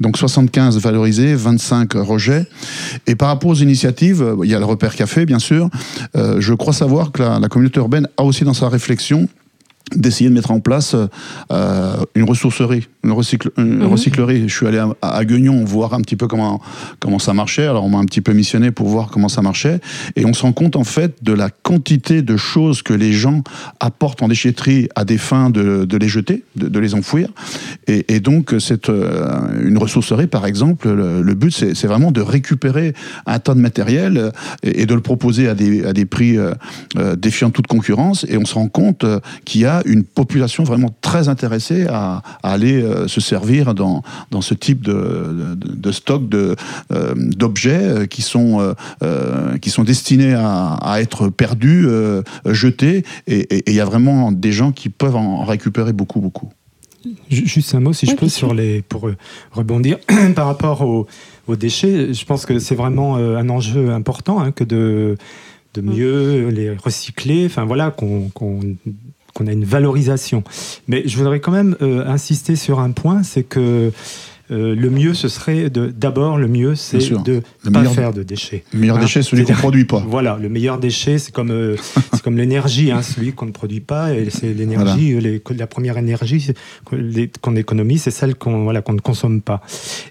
Donc 0.00 0.16
75 0.16 0.78
valorisés, 0.78 1.34
25 1.34 1.92
rejets. 1.94 2.46
Et 3.06 3.14
par 3.14 3.28
rapport 3.28 3.50
aux 3.50 3.54
initiatives, 3.56 4.22
euh, 4.22 4.36
il 4.44 4.50
y 4.50 4.54
a 4.54 4.58
le 4.58 4.64
repère 4.64 4.94
café, 4.94 5.26
bien 5.26 5.38
sûr. 5.38 5.68
je 6.14 6.54
crois 6.54 6.72
savoir 6.72 7.12
que 7.12 7.22
la, 7.22 7.38
la 7.38 7.48
communauté 7.48 7.80
urbaine 7.80 8.08
a 8.16 8.24
aussi 8.24 8.44
dans 8.44 8.54
sa 8.54 8.68
réflexion 8.68 9.28
d'essayer 9.94 10.30
de 10.30 10.34
mettre 10.34 10.50
en 10.50 10.60
place 10.60 10.94
euh, 11.50 11.96
une 12.14 12.24
ressourcerie, 12.24 12.86
une, 13.04 13.12
recycle, 13.12 13.50
une 13.56 13.78
mhm. 13.78 13.86
recyclerie. 13.86 14.48
Je 14.48 14.54
suis 14.54 14.66
allé 14.66 14.78
à, 14.78 14.88
à, 15.02 15.24
Guignon 15.24 15.64
voir 15.64 15.94
un 15.94 16.00
petit 16.00 16.16
peu 16.16 16.26
comment 16.26 16.60
comment 16.98 17.18
ça 17.18 17.34
marchait. 17.34 17.66
Alors 17.66 17.84
on 17.84 17.88
m'a 17.88 17.98
un 17.98 18.04
petit 18.04 18.20
peu 18.20 18.32
missionné 18.32 18.70
pour 18.70 18.88
voir 18.88 19.10
comment 19.10 19.28
ça 19.28 19.42
marchait, 19.42 19.80
et 20.16 20.24
on 20.24 20.32
se 20.32 20.42
rend 20.42 20.52
compte 20.52 20.76
en 20.76 20.84
fait 20.84 21.22
de 21.22 21.32
la 21.32 21.50
quantité 21.50 22.22
de 22.22 22.36
choses 22.36 22.82
que 22.82 22.94
les 22.94 23.12
gens 23.12 23.42
apportent 23.80 24.22
en 24.22 24.28
déchetterie 24.28 24.88
à 24.94 25.04
des 25.04 25.18
fins 25.18 25.50
de, 25.50 25.84
de 25.84 25.96
les 25.96 26.08
jeter, 26.08 26.44
de, 26.56 26.68
de, 26.68 26.78
les 26.78 26.94
enfouir. 26.94 27.28
Et, 27.86 28.14
et 28.14 28.20
donc 28.20 28.54
c'est 28.58 28.88
euh, 28.88 29.38
une 29.62 29.78
ressourcerie 29.78 30.26
par 30.26 30.46
exemple. 30.46 30.88
Le, 30.88 31.22
le 31.22 31.34
but 31.34 31.50
c'est 31.52 31.86
vraiment 31.86 32.12
de 32.12 32.20
récupérer 32.20 32.94
un 33.26 33.38
tas 33.38 33.54
de 33.54 33.60
matériel 33.60 34.16
euh, 34.16 34.30
et, 34.62 34.82
et, 34.82 34.86
de 34.86 34.94
le 34.94 35.00
proposer 35.00 35.48
à 35.48 35.54
des 35.54 35.84
à 35.84 35.92
des 35.92 36.06
prix 36.06 36.36
euh, 36.36 36.52
euh 36.96 37.16
défiant 37.16 37.50
toute 37.50 37.66
concurrence. 37.66 38.24
Et 38.28 38.36
on 38.36 38.44
se 38.44 38.54
rend 38.54 38.68
compte 38.68 39.04
qu'il 39.44 39.62
y 39.62 39.66
a 39.66 39.79
une 39.84 40.04
population 40.04 40.64
vraiment 40.64 40.94
très 41.00 41.28
intéressée 41.28 41.86
à, 41.88 42.22
aller 42.42 42.82
euh, 42.82 43.08
se 43.08 43.20
servir 43.20 43.74
dans, 43.74 44.02
dans 44.30 44.40
ce 44.40 44.54
type 44.54 44.82
de, 44.82 45.54
de, 45.56 45.92
stock 45.92 46.28
de, 46.28 46.56
euh, 46.92 47.14
d'objets 47.16 47.82
euh, 47.82 48.06
qui, 48.06 48.22
sont 48.22 48.74
qui 49.60 49.70
sont 49.70 49.84
destinés 49.84 50.34
à, 50.34 50.74
à 50.74 51.00
être 51.00 51.28
perdus, 51.28 51.86
jetés, 52.46 53.04
et 53.26 53.62
il 53.70 53.74
y 53.74 53.80
a 53.80 53.84
vraiment 53.84 54.32
des 54.32 54.52
gens 54.52 54.72
qui 54.72 54.88
peuvent 54.88 55.16
en 55.16 55.44
récupérer 55.44 55.92
beaucoup, 55.92 56.20
beaucoup. 56.20 56.50
Juste 57.30 57.74
un 57.74 57.80
mot, 57.80 57.92
si 57.92 58.06
je 58.06 58.14
peux, 58.14 58.28
sur 58.28 58.54
les, 58.54 58.82
pour 58.82 59.10
rebondir 59.52 59.98
par 60.34 60.46
rapport 60.46 60.82
aux, 60.82 61.06
aux, 61.46 61.56
déchets. 61.56 62.12
Je 62.12 62.24
pense 62.24 62.46
que 62.46 62.58
c'est 62.58 62.74
vraiment 62.74 63.16
un 63.16 63.48
enjeu 63.48 63.90
important 63.90 64.40
hein, 64.40 64.52
que 64.52 64.64
de, 64.64 65.16
de 65.74 65.80
mieux 65.80 66.48
les 66.48 66.70
recycler. 66.70 67.46
Enfin 67.46 67.64
voilà, 67.64 67.90
qu'on 67.90 68.30
qu'on 69.40 69.46
a 69.46 69.52
une 69.52 69.64
valorisation. 69.64 70.44
Mais 70.86 71.02
je 71.06 71.16
voudrais 71.16 71.40
quand 71.40 71.52
même 71.52 71.76
euh, 71.80 72.06
insister 72.06 72.56
sur 72.56 72.78
un 72.80 72.90
point, 72.90 73.22
c'est 73.22 73.42
que 73.42 73.90
euh, 74.50 74.74
le 74.74 74.90
mieux, 74.90 75.14
ce 75.14 75.28
serait 75.28 75.70
d'abord, 75.70 76.36
le 76.36 76.48
mieux, 76.48 76.74
c'est 76.74 76.98
de 77.22 77.42
ne 77.64 77.70
pas 77.70 77.84
faire 77.84 78.12
de 78.12 78.22
déchets. 78.22 78.64
Le 78.72 78.80
meilleur 78.80 78.96
hein 78.96 79.00
déchet, 79.00 79.22
celui 79.22 79.44
qu'on 79.44 79.52
ne 79.52 79.58
produit 79.58 79.84
pas. 79.84 80.02
Voilà, 80.06 80.38
le 80.40 80.48
meilleur 80.48 80.78
déchet, 80.78 81.18
c'est 81.18 81.32
comme, 81.32 81.50
euh, 81.50 81.76
comme 82.24 82.36
l'énergie, 82.36 82.90
hein, 82.90 83.02
celui 83.02 83.32
qu'on 83.32 83.46
ne 83.46 83.52
produit 83.52 83.80
pas, 83.80 84.12
et 84.12 84.28
c'est 84.30 84.52
l'énergie, 84.52 85.14
euh, 85.14 85.38
la 85.56 85.66
première 85.66 85.98
énergie 85.98 86.48
qu'on 87.40 87.56
économise, 87.56 88.02
c'est 88.02 88.10
celle 88.10 88.34
qu'on 88.34 88.64
voilà, 88.64 88.82
qu'on 88.82 88.94
ne 88.94 89.00
consomme 89.00 89.40
pas. 89.40 89.62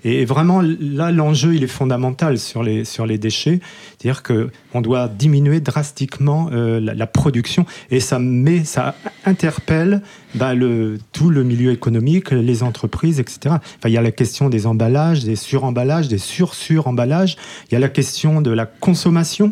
Et 0.04 0.24
vraiment, 0.26 0.62
là, 0.62 1.12
l'enjeu, 1.12 1.56
il 1.56 1.64
est 1.64 1.68
fondamental 1.68 2.38
sur 2.38 2.64
les, 2.64 2.86
sur 2.86 3.06
les 3.06 3.18
déchets, 3.18 3.60
c'est-à-dire 3.98 4.24
qu'on 4.24 4.82
doit 4.82 5.10
diminuer 5.10 5.60
drastiquement 5.60 6.50
la, 6.52 6.94
la, 6.94 7.08
production, 7.08 7.66
et 7.92 8.00
ça, 8.00 8.20
met, 8.20 8.64
ça 8.64 8.96
interpelle 9.26 10.02
bah, 10.36 10.54
le, 10.54 11.00
tout 11.12 11.30
le 11.30 11.44
milieu 11.44 11.72
économique, 11.72 12.32
les 12.32 12.64
entreprises, 12.64 13.20
etc. 13.20 13.40
Enfin, 13.48 13.88
il 13.88 13.92
y 13.92 13.98
a 13.98 14.02
la 14.02 14.12
question 14.12 14.50
des 14.50 14.68
emballages, 14.68 15.24
des 15.24 15.36
suremballages, 15.36 16.08
des 16.08 16.18
sur-sur-emballages. 16.18 17.38
Il 17.70 17.74
y 17.74 17.76
a 17.76 17.80
la 17.80 17.90
question 17.90 18.42
de 18.42 18.52
la 18.52 18.66
consommation. 18.66 19.52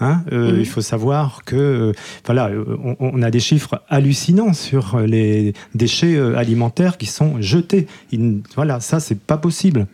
Hein, 0.00 0.22
euh, 0.32 0.56
Il 0.58 0.66
faut 0.66 0.80
savoir 0.80 1.42
que 1.44 1.56
euh, 1.56 1.92
voilà, 2.24 2.48
euh, 2.48 2.76
on, 2.84 2.96
on, 3.00 3.22
a 3.22 3.30
des 3.30 3.40
chiffres 3.40 3.82
hallucinants 3.88 4.52
sur 4.52 5.00
les 5.00 5.54
déchets 5.74 6.18
alimentaires 6.36 6.98
qui 6.98 7.06
sont 7.06 7.40
jetés. 7.40 7.86
Il, 8.12 8.42
voilà, 8.54 8.80
ça 8.80 9.00
c'est 9.00 9.18
pas 9.18 9.38
possible. 9.38 9.86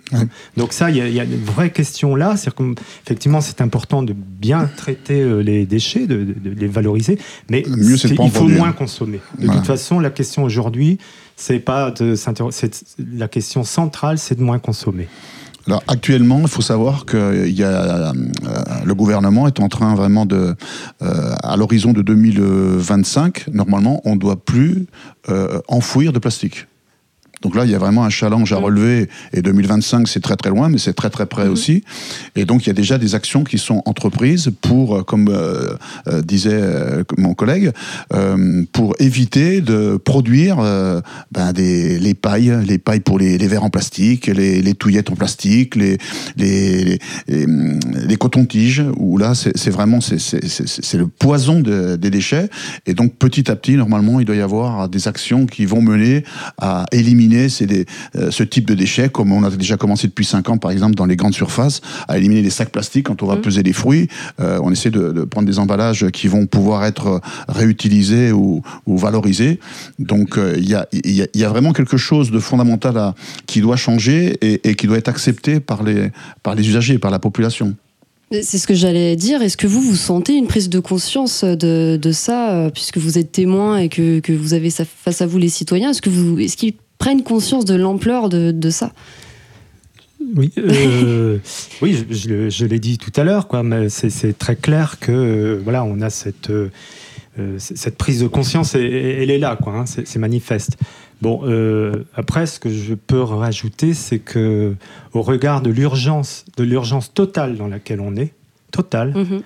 Donc 0.56 0.72
ça, 0.72 0.90
il 0.90 0.96
y, 0.96 1.12
y, 1.12 1.20
a 1.20 1.24
une 1.24 1.42
vraie 1.42 1.70
question 1.70 2.16
là. 2.16 2.36
C'est 2.36 2.52
effectivement 3.04 3.40
c'est 3.40 3.60
important 3.60 4.02
de 4.02 4.12
bien 4.14 4.70
traiter 4.76 5.42
les 5.42 5.64
déchets, 5.64 6.06
de, 6.06 6.24
de, 6.24 6.34
de 6.34 6.50
les 6.50 6.68
valoriser, 6.68 7.18
mais 7.48 7.62
Mieux, 7.66 7.96
il 8.04 8.30
faut 8.30 8.48
moins 8.48 8.72
consommer. 8.72 9.20
De 9.38 9.46
voilà. 9.46 9.60
toute 9.60 9.66
façon, 9.66 10.00
la 10.00 10.10
question 10.10 10.44
aujourd'hui, 10.44 10.98
c'est 11.36 11.58
pas 11.58 11.90
de 11.90 12.14
la 13.16 13.28
question 13.28 13.64
centrale, 13.64 14.18
c'est 14.18 14.36
de 14.36 14.42
moins 14.42 14.58
consommer. 14.58 15.08
Alors 15.66 15.82
actuellement, 15.88 16.40
il 16.42 16.48
faut 16.48 16.62
savoir 16.62 17.06
que 17.06 17.46
il 17.46 17.54
y 17.54 17.64
a, 17.64 18.10
euh, 18.10 18.12
le 18.84 18.94
gouvernement 18.94 19.46
est 19.46 19.60
en 19.60 19.68
train 19.68 19.94
vraiment 19.94 20.26
de, 20.26 20.54
euh, 21.02 21.34
à 21.42 21.56
l'horizon 21.56 21.92
de 21.92 22.02
2025, 22.02 23.46
normalement, 23.52 24.02
on 24.04 24.14
ne 24.14 24.20
doit 24.20 24.36
plus 24.36 24.86
euh, 25.30 25.60
enfouir 25.68 26.12
de 26.12 26.18
plastique. 26.18 26.66
Donc 27.44 27.54
là, 27.54 27.66
il 27.66 27.70
y 27.70 27.74
a 27.74 27.78
vraiment 27.78 28.04
un 28.04 28.10
challenge 28.10 28.52
à 28.52 28.58
mm. 28.58 28.64
relever. 28.64 29.08
Et 29.34 29.42
2025, 29.42 30.08
c'est 30.08 30.20
très 30.20 30.36
très 30.36 30.50
loin, 30.50 30.68
mais 30.70 30.78
c'est 30.78 30.94
très 30.94 31.10
très 31.10 31.26
près 31.26 31.46
mmh. 31.46 31.52
aussi. 31.52 31.84
Et 32.36 32.46
donc, 32.46 32.64
il 32.64 32.68
y 32.68 32.70
a 32.70 32.74
déjà 32.74 32.96
des 32.96 33.14
actions 33.14 33.44
qui 33.44 33.58
sont 33.58 33.82
entreprises 33.84 34.50
pour, 34.62 34.96
euh, 34.96 35.02
comme 35.02 35.28
euh, 35.28 35.74
euh, 36.08 36.22
disait 36.22 36.62
mon 37.18 37.34
collègue, 37.34 37.72
euh, 38.12 38.64
pour 38.72 38.94
éviter 38.98 39.60
de 39.60 39.96
produire 39.96 40.56
ben 41.32 41.52
des, 41.52 41.98
les 41.98 42.14
pailles, 42.14 42.56
les 42.66 42.78
pailles 42.78 43.00
pour 43.00 43.18
les, 43.18 43.36
les 43.36 43.46
verres 43.46 43.64
en 43.64 43.70
plastique, 43.70 44.26
les, 44.26 44.62
les, 44.62 44.74
touillettes 44.74 45.10
en 45.10 45.16
plastique, 45.16 45.76
les, 45.76 45.98
les, 46.36 46.98
les, 47.28 47.46
les 47.46 48.16
cotons-tiges, 48.16 48.84
où 48.96 49.18
là, 49.18 49.34
c'est 49.34 49.70
vraiment 49.70 50.00
c'est 50.00 50.94
le 50.94 51.06
poison 51.06 51.60
de, 51.60 51.96
des 51.96 52.10
déchets. 52.10 52.48
Et 52.86 52.94
donc, 52.94 53.14
petit 53.16 53.50
à 53.50 53.56
petit, 53.56 53.76
normalement, 53.76 54.20
il 54.20 54.26
doit 54.26 54.36
y 54.36 54.40
avoir 54.40 54.88
des 54.88 55.08
actions 55.08 55.46
qui 55.46 55.66
vont 55.66 55.82
mener 55.82 56.24
à 56.58 56.86
éliminer 56.92 57.33
c'est 57.48 57.86
euh, 58.16 58.30
ce 58.30 58.42
type 58.42 58.66
de 58.66 58.74
déchets, 58.74 59.08
comme 59.08 59.32
on 59.32 59.44
a 59.44 59.50
déjà 59.50 59.76
commencé 59.76 60.06
depuis 60.06 60.24
5 60.24 60.48
ans, 60.50 60.58
par 60.58 60.70
exemple, 60.70 60.94
dans 60.94 61.06
les 61.06 61.16
grandes 61.16 61.34
surfaces, 61.34 61.80
à 62.08 62.18
éliminer 62.18 62.42
les 62.42 62.50
sacs 62.50 62.70
plastiques 62.70 63.06
quand 63.06 63.22
on 63.22 63.26
va 63.26 63.36
mmh. 63.36 63.40
peser 63.40 63.62
les 63.62 63.72
fruits. 63.72 64.08
Euh, 64.40 64.58
on 64.62 64.70
essaie 64.70 64.90
de, 64.90 65.12
de, 65.12 65.24
prendre 65.24 65.46
des 65.46 65.58
emballages 65.58 66.10
qui 66.10 66.28
vont 66.28 66.46
pouvoir 66.46 66.84
être 66.84 67.20
réutilisés 67.48 68.32
ou, 68.32 68.62
ou 68.86 68.98
valorisés. 68.98 69.60
Donc, 69.98 70.38
euh, 70.38 70.54
il 70.56 70.68
y, 70.68 70.74
a, 70.74 70.86
y, 70.92 71.26
y, 71.34 71.44
a, 71.44 71.48
vraiment 71.48 71.72
quelque 71.72 71.96
chose 71.96 72.30
de 72.30 72.38
fondamental 72.38 72.96
à, 72.96 73.14
qui 73.46 73.60
doit 73.60 73.76
changer 73.76 74.36
et, 74.40 74.68
et 74.68 74.74
qui 74.74 74.86
doit 74.86 74.98
être 74.98 75.08
accepté 75.08 75.60
par 75.60 75.82
les, 75.82 76.10
par 76.42 76.54
les 76.54 76.68
usagers, 76.68 76.98
par 76.98 77.10
la 77.10 77.18
population. 77.18 77.74
C'est 78.30 78.58
ce 78.58 78.66
que 78.66 78.74
j'allais 78.74 79.14
dire. 79.16 79.42
Est-ce 79.42 79.56
que 79.56 79.66
vous, 79.66 79.80
vous 79.80 79.94
sentez 79.94 80.34
une 80.34 80.46
prise 80.46 80.68
de 80.68 80.80
conscience 80.80 81.44
de, 81.44 81.98
de 82.00 82.12
ça, 82.12 82.68
puisque 82.72 82.98
vous 82.98 83.18
êtes 83.18 83.30
témoin 83.30 83.78
et 83.78 83.88
que, 83.88 84.18
que 84.18 84.32
vous 84.32 84.54
avez 84.54 84.70
face 84.70 85.20
à 85.20 85.26
vous 85.26 85.38
les 85.38 85.50
citoyens? 85.50 85.90
Est-ce 85.90 86.02
que 86.02 86.10
vous, 86.10 86.40
est-ce 86.40 86.56
prennent 87.04 87.22
conscience 87.22 87.66
de 87.66 87.74
l'ampleur 87.74 88.30
de, 88.30 88.50
de, 88.50 88.70
ça 88.70 88.92
Oui, 90.34 90.50
euh, 90.56 91.36
oui, 91.82 92.02
je, 92.08 92.48
je 92.48 92.64
l'ai 92.64 92.78
dit 92.78 92.96
tout 92.96 93.12
à 93.14 93.24
l'heure, 93.24 93.46
quoi. 93.46 93.62
Mais 93.62 93.90
c'est 93.90 94.38
très 94.38 94.56
clair 94.56 94.98
que 94.98 95.12
euh, 95.12 95.60
voilà, 95.62 95.84
on 95.84 96.00
a 96.00 96.08
cette 96.08 96.48
euh, 96.48 96.70
cette 97.58 97.98
prise 97.98 98.20
de 98.22 98.26
conscience, 98.26 98.74
et, 98.74 99.18
elle 99.20 99.30
est 99.30 99.38
là, 99.38 99.58
quoi. 99.62 99.74
Hein, 99.74 99.84
c'est 99.84 100.16
manifeste. 100.16 100.78
Bon, 101.20 101.42
après, 102.14 102.46
ce 102.46 102.58
que 102.58 102.70
je 102.70 102.94
peux 102.94 103.20
rajouter, 103.20 103.92
c'est 103.92 104.18
que 104.18 104.74
au 105.12 105.20
regard 105.20 105.60
de 105.60 105.68
l'urgence, 105.68 106.46
de 106.56 106.64
l'urgence 106.64 107.12
totale 107.12 107.58
dans 107.58 107.68
laquelle 107.68 108.00
on 108.00 108.16
est, 108.16 108.32
totale, 108.70 109.12
mm-hmm 109.12 109.42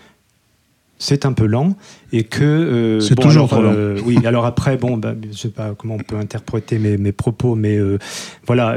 c'est 0.98 1.26
un 1.26 1.32
peu 1.32 1.46
lent 1.46 1.76
et 2.12 2.24
que 2.24 2.44
euh, 2.44 3.00
c'est 3.00 3.14
toujours 3.14 3.48
trop 3.48 3.62
lent. 3.62 3.72
Euh, 3.74 4.00
oui, 4.04 4.18
alors 4.24 4.44
après, 4.46 4.76
bon, 4.76 4.96
bah, 4.96 5.14
je 5.30 5.36
sais 5.36 5.48
pas 5.50 5.74
comment 5.76 5.94
on 5.94 5.98
peut 6.02 6.16
interpréter 6.16 6.78
mes, 6.78 6.96
mes 6.96 7.12
propos, 7.12 7.54
mais 7.54 7.76
euh, 7.76 7.98
voilà, 8.46 8.76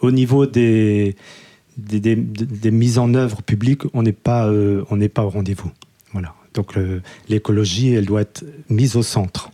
au 0.00 0.10
niveau 0.10 0.46
des 0.46 1.16
des, 1.76 2.00
des 2.00 2.70
mises 2.70 2.98
en 2.98 3.12
œuvre 3.14 3.42
publiques, 3.42 3.82
on 3.92 4.02
n'est 4.02 4.12
pas 4.12 4.50
on 4.90 4.96
n'est 4.96 5.08
pas 5.08 5.24
au 5.24 5.30
rendez-vous. 5.30 5.70
Voilà. 6.12 6.34
Donc 6.54 6.74
l'écologie, 7.28 7.92
elle 7.92 8.06
doit 8.06 8.22
être 8.22 8.44
mise 8.70 8.96
au 8.96 9.02
centre. 9.02 9.50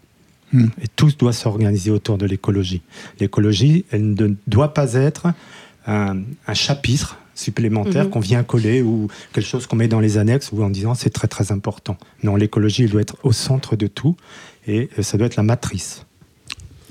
Hmm. 0.53 0.67
Et 0.83 0.87
tout 0.95 1.11
doit 1.19 1.33
s'organiser 1.33 1.91
autour 1.91 2.19
de 2.19 2.27
l'écologie. 2.27 2.83
L'écologie, 3.19 3.87
elle 3.91 4.13
ne 4.13 4.35
doit 4.47 4.75
pas 4.75 4.93
être 4.93 5.29
un, 5.87 6.19
un 6.47 6.55
chapitre 6.55 7.17
supplémentaire 7.35 8.05
mhm. 8.05 8.11
qu'on 8.11 8.21
vient 8.21 8.43
coller 8.43 8.83
ou 8.83 9.09
quelque 9.33 9.47
chose 9.47 9.67
qu'on 9.67 9.77
met 9.77 9.89
dans 9.89 10.01
les 10.01 10.19
annexes 10.19 10.51
ou 10.53 10.63
en 10.63 10.71
disant 10.71 10.95
c'est 10.95 11.11
très 11.11 11.29
très 11.29 11.53
important. 11.53 11.97
Non, 12.23 12.37
l'écologie 12.37 12.87
doit 12.87 13.01
être 13.01 13.17
au 13.23 13.33
centre 13.33 13.77
de 13.77 13.87
tout 13.87 14.17
et 14.67 14.89
euh, 14.99 15.03
ça 15.03 15.19
doit 15.19 15.27
être 15.27 15.37
la 15.37 15.43
matrice. 15.43 16.07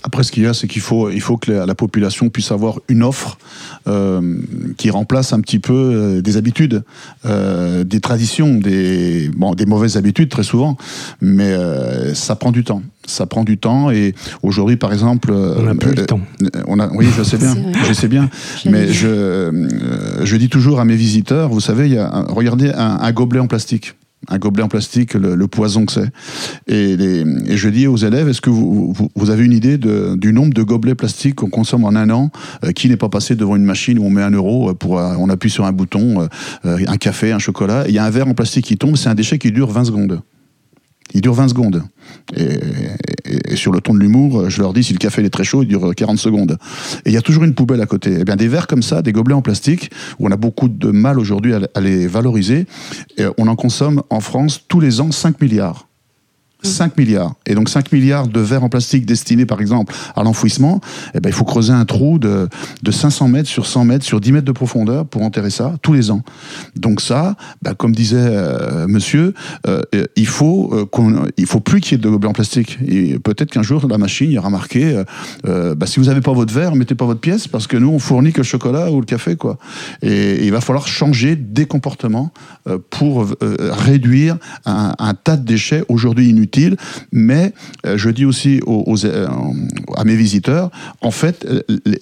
Après, 0.03 0.23
ce 0.23 0.31
qu'il 0.31 0.43
y 0.43 0.47
a, 0.47 0.53
c'est 0.53 0.67
qu'il 0.67 0.81
faut, 0.81 1.09
il 1.09 1.21
faut 1.21 1.37
que 1.37 1.51
la, 1.51 1.75
population 1.75 2.29
puisse 2.29 2.51
avoir 2.51 2.79
une 2.89 3.03
offre 3.03 3.37
euh, 3.87 4.37
qui 4.77 4.89
remplace 4.89 5.33
un 5.33 5.39
petit 5.41 5.59
peu 5.59 5.73
euh, 5.73 6.21
des 6.21 6.37
habitudes, 6.37 6.83
des 7.23 7.99
traditions, 8.01 8.55
des, 8.55 9.29
bon, 9.35 9.53
des 9.53 9.65
mauvaises 9.65 9.97
habitudes 9.97 10.29
très 10.29 10.43
souvent, 10.43 10.77
mais 11.21 11.55
ça 12.13 12.35
prend 12.35 12.51
du 12.51 12.63
temps. 12.63 12.81
Ça 13.05 13.25
prend 13.25 13.43
du 13.43 13.57
temps. 13.57 13.89
Et 13.89 14.13
aujourd'hui 14.43 14.75
par 14.75 14.93
exemple 14.93 15.31
on 15.31 15.67
a 15.67 15.75
plus 15.75 15.95
le 15.95 16.05
temps. 16.05 16.21
on 16.67 16.79
a 16.79 16.87
oui 16.89 17.07
je 17.17 17.23
sais 17.23 17.37
bien. 17.37 17.55
Je 17.87 17.93
sais 17.93 18.07
bien. 18.07 18.29
Mais 18.65 18.91
je 18.91 19.67
je 20.23 20.35
dis 20.35 20.49
toujours 20.49 20.79
à 20.79 20.85
mes 20.85 20.95
visiteurs 20.95 21.49
vous 21.49 21.59
savez 21.59 21.87
il 21.87 21.93
y 21.93 21.97
a 21.97 22.25
regardez 22.29 22.71
un 22.73 23.11
gobelet 23.11 23.39
en 23.39 23.47
plastique 23.47 23.95
un 24.27 24.37
gobelet 24.37 24.63
en 24.63 24.67
plastique, 24.67 25.13
le, 25.15 25.47
poison 25.47 25.85
que 25.85 25.93
c'est. 25.93 26.11
Et, 26.67 27.25
je 27.55 27.69
dis 27.69 27.87
aux 27.87 27.97
élèves, 27.97 28.29
est-ce 28.29 28.41
que 28.41 28.49
vous, 28.49 28.93
vous, 29.15 29.29
avez 29.29 29.43
une 29.43 29.53
idée 29.53 29.77
de, 29.77 30.15
du 30.15 30.31
nombre 30.31 30.53
de 30.53 30.63
gobelets 30.63 30.95
plastiques 30.95 31.35
qu'on 31.35 31.49
consomme 31.49 31.83
en 31.85 31.95
un 31.95 32.09
an, 32.09 32.31
euh, 32.63 32.71
qui 32.71 32.87
n'est 32.89 32.97
pas 32.97 33.09
passé 33.09 33.35
devant 33.35 33.55
une 33.55 33.65
machine 33.65 33.97
où 33.97 34.03
on 34.03 34.09
met 34.09 34.21
un 34.21 34.31
euro, 34.31 34.69
euh, 34.69 34.73
pour, 34.73 34.99
euh, 34.99 35.15
on 35.17 35.29
appuie 35.29 35.49
sur 35.49 35.65
un 35.65 35.71
bouton, 35.71 36.27
un 36.63 36.97
café, 36.97 37.31
un 37.31 37.39
chocolat, 37.39 37.85
il 37.87 37.93
y 37.93 37.99
a 37.99 38.05
un 38.05 38.09
verre 38.09 38.27
en 38.27 38.33
plastique 38.33 38.65
qui 38.65 38.77
tombe, 38.77 38.95
c'est 38.95 39.09
un 39.09 39.15
déchet 39.15 39.37
qui 39.37 39.51
dure 39.51 39.71
20 39.71 39.85
secondes. 39.85 40.21
Il 41.13 41.21
dure 41.21 41.33
20 41.33 41.49
secondes. 41.49 41.83
Et, 42.35 42.59
sur 43.55 43.71
le 43.71 43.81
ton 43.81 43.93
de 43.93 43.99
l'humour, 43.99 44.49
je 44.49 44.61
leur 44.61 44.73
dis 44.73 44.83
si 44.83 44.93
le 44.93 44.97
café 44.97 45.23
est 45.23 45.29
très 45.29 45.43
chaud, 45.43 45.63
il 45.63 45.67
dure 45.67 45.93
40 45.95 46.17
secondes. 46.17 46.57
Et 47.05 47.09
il 47.09 47.13
y 47.13 47.17
a 47.17 47.21
toujours 47.21 47.43
une 47.43 47.53
poubelle 47.53 47.81
à 47.81 47.85
côté. 47.85 48.11
Et 48.11 48.17
eh 48.21 48.23
bien, 48.23 48.35
des 48.35 48.47
verres 48.47 48.67
comme 48.67 48.83
ça, 48.83 49.01
des 49.01 49.11
gobelets 49.11 49.35
en 49.35 49.41
plastique, 49.41 49.91
où 50.19 50.27
on 50.27 50.31
a 50.31 50.37
beaucoup 50.37 50.69
de 50.69 50.91
mal 50.91 51.19
aujourd'hui 51.19 51.53
à, 51.53 51.81
les 51.81 52.07
valoriser, 52.07 52.65
on 53.37 53.47
en 53.47 53.55
consomme 53.55 54.01
en 54.09 54.19
France 54.19 54.61
tous 54.67 54.79
les 54.79 55.01
ans 55.01 55.11
5 55.11 55.41
milliards. 55.41 55.87
5 56.63 56.97
milliards. 56.97 57.33
Et 57.45 57.55
donc 57.55 57.69
5 57.69 57.91
milliards 57.91 58.27
de 58.27 58.39
verres 58.39 58.63
en 58.63 58.69
plastique 58.69 59.05
destinés 59.05 59.45
par 59.45 59.61
exemple 59.61 59.93
à 60.15 60.23
l'enfouissement, 60.23 60.79
eh 61.13 61.19
ben, 61.19 61.29
il 61.29 61.33
faut 61.33 61.45
creuser 61.45 61.73
un 61.73 61.85
trou 61.85 62.19
de, 62.19 62.47
de 62.83 62.91
500 62.91 63.27
mètres 63.27 63.49
sur 63.49 63.65
100 63.65 63.85
mètres 63.85 64.05
sur 64.05 64.19
10 64.19 64.31
mètres 64.31 64.45
de 64.45 64.51
profondeur 64.51 65.05
pour 65.05 65.23
enterrer 65.23 65.49
ça 65.49 65.75
tous 65.81 65.93
les 65.93 66.11
ans. 66.11 66.23
Donc 66.75 67.01
ça, 67.01 67.35
ben, 67.61 67.73
comme 67.73 67.93
disait 67.93 68.17
euh, 68.19 68.87
monsieur, 68.87 69.33
euh, 69.67 69.81
il 70.15 70.27
faut 70.27 70.69
euh, 70.73 70.85
qu'on, 70.85 71.27
il 71.37 71.45
faut 71.45 71.59
plus 71.59 71.81
qu'il 71.81 71.93
y 71.93 71.95
ait 71.95 72.03
de 72.03 72.09
gobelets 72.09 72.29
en 72.29 72.33
plastique. 72.33 72.77
Et 72.87 73.17
peut-être 73.19 73.51
qu'un 73.51 73.63
jour 73.63 73.87
la 73.87 73.97
machine 73.97 74.31
ira 74.31 74.49
marquer, 74.49 75.03
ben, 75.43 75.85
si 75.85 75.99
vous 75.99 76.05
n'avez 76.05 76.21
pas 76.21 76.33
votre 76.33 76.53
verre, 76.53 76.75
mettez 76.75 76.95
pas 76.95 77.05
votre 77.05 77.19
pièce 77.19 77.47
parce 77.47 77.67
que 77.67 77.77
nous 77.77 77.89
on 77.89 77.99
fournit 77.99 78.31
que 78.31 78.37
le 78.37 78.43
chocolat 78.43 78.91
ou 78.91 78.99
le 78.99 79.05
café 79.05 79.35
quoi. 79.35 79.57
Et, 80.01 80.45
il 80.45 80.51
va 80.51 80.61
falloir 80.61 80.87
changer 80.87 81.35
des 81.35 81.65
comportements 81.65 82.31
pour 82.89 83.27
réduire 83.39 84.37
un 84.65 85.13
tas 85.13 85.37
de 85.37 85.45
déchets 85.45 85.83
aujourd'hui 85.87 86.29
inutiles 86.29 86.50
mais 87.11 87.53
euh, 87.85 87.97
je 87.97 88.09
dis 88.09 88.25
aussi 88.25 88.61
euh, 88.67 89.27
à 89.95 90.03
mes 90.03 90.15
visiteurs, 90.15 90.71
en 91.01 91.11
fait, 91.11 91.47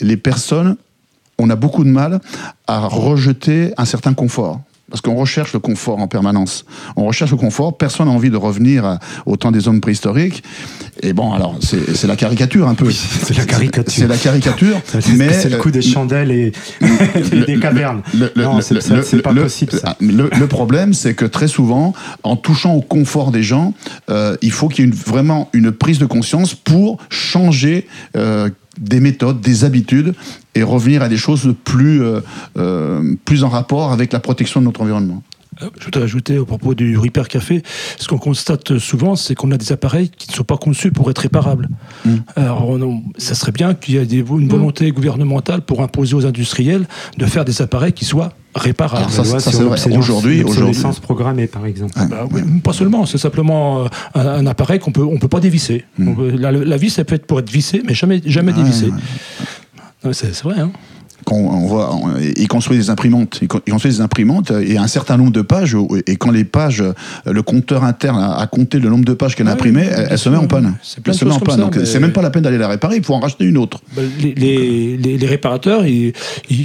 les 0.01 0.17
personnes, 0.17 0.77
on 1.37 1.49
a 1.49 1.55
beaucoup 1.55 1.83
de 1.83 1.89
mal 1.89 2.19
à 2.67 2.79
rejeter 2.79 3.73
un 3.77 3.85
certain 3.85 4.13
confort. 4.13 4.61
Parce 4.89 5.01
qu'on 5.01 5.15
recherche 5.15 5.53
le 5.53 5.59
confort 5.59 5.99
en 5.99 6.07
permanence. 6.07 6.65
On 6.95 7.05
recherche 7.05 7.31
le 7.31 7.37
confort. 7.37 7.77
Personne 7.77 8.07
n'a 8.07 8.13
envie 8.13 8.29
de 8.29 8.37
revenir 8.37 8.99
au 9.25 9.37
temps 9.37 9.51
des 9.51 9.67
hommes 9.67 9.81
préhistoriques. 9.81 10.43
Et 11.01 11.13
bon, 11.13 11.31
alors, 11.31 11.57
c'est 11.61 12.07
la 12.07 12.15
caricature 12.15 12.67
un 12.67 12.75
peu. 12.75 12.89
c'est 12.91 13.37
la 13.37 13.45
caricature. 13.45 13.93
C'est 13.93 14.07
la 14.07 14.17
caricature. 14.17 14.81
mais 15.15 15.33
c'est 15.33 15.49
le 15.49 15.57
coup 15.57 15.71
des 15.71 15.81
chandelles 15.81 16.31
et, 16.31 16.51
des 17.47 17.59
cavernes. 17.59 18.01
non, 18.35 18.59
c'est 18.61 19.21
pas 19.21 19.33
possible. 19.33 19.73
Ça. 19.73 19.95
Le, 19.99 20.47
problème, 20.47 20.93
c'est 20.93 21.13
que 21.13 21.25
très 21.25 21.47
souvent, 21.47 21.93
en 22.23 22.35
touchant 22.35 22.73
au 22.73 22.81
confort 22.81 23.31
des 23.31 23.43
gens, 23.43 23.73
euh, 24.09 24.35
il 24.41 24.51
faut 24.51 24.67
qu'il 24.67 24.85
y 24.85 24.87
ait 24.87 24.91
vraiment 24.91 25.49
une 25.53 25.71
prise 25.71 25.99
de 25.99 26.05
conscience 26.05 26.53
pour 26.55 26.97
changer 27.09 27.87
euh, 28.15 28.49
des 28.79 28.99
méthodes, 28.99 29.41
des 29.41 29.65
habitudes 29.65 30.15
et 30.55 30.63
revenir 30.63 31.01
à 31.01 31.09
des 31.09 31.17
choses 31.17 31.53
plus, 31.63 32.01
euh, 32.01 32.21
euh, 32.57 33.15
plus 33.25 33.43
en 33.43 33.49
rapport 33.49 33.91
avec 33.91 34.13
la 34.13 34.19
protection 34.19 34.61
de 34.61 34.65
notre 34.65 34.81
environnement. 34.81 35.23
Euh, 35.61 35.69
je 35.79 35.85
voudrais 35.85 36.03
ajouter 36.03 36.37
au 36.37 36.45
propos 36.45 36.73
du 36.73 36.97
Repair 36.97 37.27
Café, 37.27 37.63
ce 37.97 38.07
qu'on 38.07 38.17
constate 38.17 38.77
souvent, 38.77 39.15
c'est 39.15 39.35
qu'on 39.35 39.51
a 39.51 39.57
des 39.57 39.71
appareils 39.71 40.09
qui 40.09 40.29
ne 40.29 40.33
sont 40.33 40.43
pas 40.43 40.57
conçus 40.57 40.91
pour 40.91 41.09
être 41.09 41.19
réparables. 41.19 41.69
Mm. 42.05 42.15
Alors, 42.35 42.77
ça 43.17 43.35
serait 43.35 43.51
bien 43.51 43.73
qu'il 43.73 43.95
y 43.95 43.97
ait 43.97 44.19
une 44.19 44.47
volonté 44.47 44.91
gouvernementale 44.91 45.61
pour 45.61 45.81
imposer 45.81 46.15
aux 46.15 46.25
industriels 46.25 46.87
de 47.17 47.25
faire 47.25 47.45
des 47.45 47.61
appareils 47.61 47.93
qui 47.93 48.05
soient 48.05 48.33
réparables. 48.55 49.11
ça, 49.11 49.23
c'est 49.39 49.61
vrai. 49.61 49.97
Aujourd'hui, 49.97 50.43
aujourd'hui, 50.43 50.81
programmée, 51.01 51.47
par 51.47 51.65
exemple. 51.65 51.93
Bah 52.09 52.27
pas 52.63 52.73
seulement. 52.73 53.05
C'est 53.05 53.17
simplement 53.17 53.83
euh, 53.83 53.87
un, 54.15 54.45
appareil 54.47 54.79
qu'on 54.79 54.91
peut, 54.91 55.03
on 55.03 55.17
peut 55.17 55.27
pas 55.27 55.39
dévisser. 55.39 55.85
Mm. 55.97 56.35
la, 56.37 56.77
vis, 56.77 56.89
ça 56.91 57.03
peut 57.03 57.15
être 57.15 57.25
pour 57.25 57.39
être 57.39 57.49
vissé, 57.49 57.81
mais 57.85 57.93
jamais, 57.93 58.21
jamais 58.25 58.53
dévissé. 58.53 58.89
C'est 60.11 60.43
vrai. 60.43 60.59
Hein 60.59 60.71
on 61.35 61.65
voit, 61.67 61.99
ils 62.35 62.47
construisent 62.47 62.85
des 62.85 62.89
imprimantes, 62.89 63.39
ils 63.41 63.47
construisent 63.47 63.97
des 63.97 64.01
imprimantes 64.01 64.51
et 64.51 64.77
un 64.77 64.87
certain 64.87 65.17
nombre 65.17 65.31
de 65.31 65.41
pages, 65.41 65.75
et 66.07 66.15
quand 66.15 66.31
les 66.31 66.43
pages, 66.43 66.83
le 67.25 67.41
compteur 67.41 67.83
interne 67.83 68.17
a, 68.17 68.47
compté 68.47 68.79
le 68.79 68.89
nombre 68.89 69.05
de 69.05 69.13
pages 69.13 69.35
qu'elle 69.35 69.47
a 69.47 69.51
imprimées, 69.51 69.87
elle, 69.89 70.17
se 70.17 70.29
met 70.29 70.37
en 70.37 70.47
panne. 70.47 70.75
C'est 70.83 71.99
même 71.99 72.11
pas 72.11 72.21
la 72.21 72.29
peine 72.29 72.43
d'aller 72.43 72.57
la 72.57 72.67
réparer, 72.67 72.97
il 72.97 73.03
faut 73.03 73.13
en 73.13 73.19
racheter 73.19 73.45
une 73.45 73.57
autre. 73.57 73.81
Bah, 73.95 74.01
les, 74.21 75.27
réparateurs, 75.27 75.85
ils, 75.85 76.13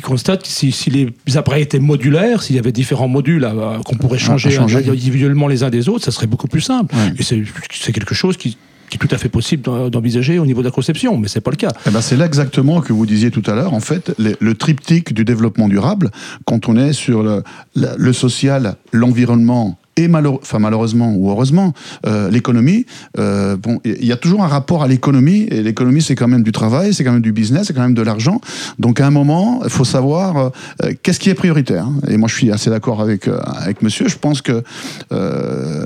constatent 0.03 0.43
que 0.43 0.49
si, 0.49 0.91
les 0.91 1.37
appareils 1.37 1.63
étaient 1.63 1.79
modulaires, 1.79 2.43
s'il 2.43 2.57
y 2.57 2.59
avait 2.59 2.73
différents 2.73 3.09
modules 3.09 3.49
qu'on 3.85 3.97
pourrait 3.97 4.19
changer, 4.19 4.59
individuellement 4.59 5.49
les 5.49 5.63
uns 5.63 5.71
des 5.71 5.89
autres, 5.89 6.05
ça 6.05 6.11
serait 6.11 6.27
beaucoup 6.27 6.49
plus 6.49 6.61
simple. 6.61 6.95
Et 7.19 7.23
c'est 7.23 7.93
quelque 7.93 8.15
chose 8.15 8.37
qui 8.37 8.57
qui 8.91 8.97
est 8.97 8.99
tout 8.99 9.15
à 9.15 9.19
fait 9.19 9.29
possible 9.29 9.63
d'envisager 9.91 10.39
au 10.39 10.47
niveau 10.47 10.61
de 10.61 10.67
la 10.67 10.73
conception, 10.73 11.17
mais 11.17 11.29
c'est 11.29 11.41
pas 11.41 11.51
le 11.51 11.57
cas. 11.57 11.73
Eh 11.87 11.91
ben 11.91 12.01
c'est 12.01 12.17
là 12.17 12.27
exactement 12.27 12.81
que 12.81 12.93
vous 12.93 13.07
disiez 13.07 13.31
tout 13.31 13.43
à 13.47 13.55
l'heure. 13.55 13.75
En 13.75 13.81
fait, 13.81 14.13
le, 14.19 14.55
triptyque 14.55 15.13
du 15.13 15.25
développement 15.25 15.69
durable, 15.69 16.11
quand 16.45 16.69
on 16.69 16.77
est 16.77 16.93
sur 16.93 17.23
le, 17.23 17.43
le 17.75 18.13
social, 18.13 18.77
l'environnement 18.93 19.79
et 19.97 20.09
enfin 20.15 20.59
malheureusement 20.59 21.15
ou 21.15 21.31
heureusement 21.31 21.73
euh, 22.07 22.31
l'économie 22.31 22.87
euh, 23.19 23.57
bon 23.57 23.81
il 23.85 24.05
y 24.05 24.13
a 24.13 24.17
toujours 24.17 24.43
un 24.43 24.49
rapport 24.49 24.83
à 24.83 24.89
l'économie 24.89 25.47
et 25.51 25.63
l'économie 25.63 26.03
c'est 26.03 26.15
quand 26.15 26.29
même 26.29 26.43
du 26.43 26.53
travail 26.53 26.93
c'est 26.93 27.05
quand 27.05 27.13
même 27.13 27.23
du 27.23 27.33
business 27.33 27.69
c'est 27.69 27.75
quand 27.75 27.83
même 27.83 27.95
de 27.95 28.03
l'argent. 28.03 28.41
Donc 28.79 29.01
à 29.01 29.07
un 29.07 29.11
moment 29.11 29.61
il 29.65 29.71
faut 29.71 29.85
savoir 29.85 30.53
euh, 30.83 30.93
qu'est-ce 31.03 31.21
qui 31.21 31.31
est 31.31 31.35
prioritaire 31.35 31.85
hein. 31.85 32.01
et 32.09 32.17
moi 32.17 32.29
je 32.29 32.35
suis 32.35 32.51
assez 32.51 32.71
d'accord 32.71 33.01
avec 33.01 33.29
avec 33.29 33.83
monsieur. 33.83 34.09
Je 34.09 34.17
pense 34.17 34.43
que 34.43 34.63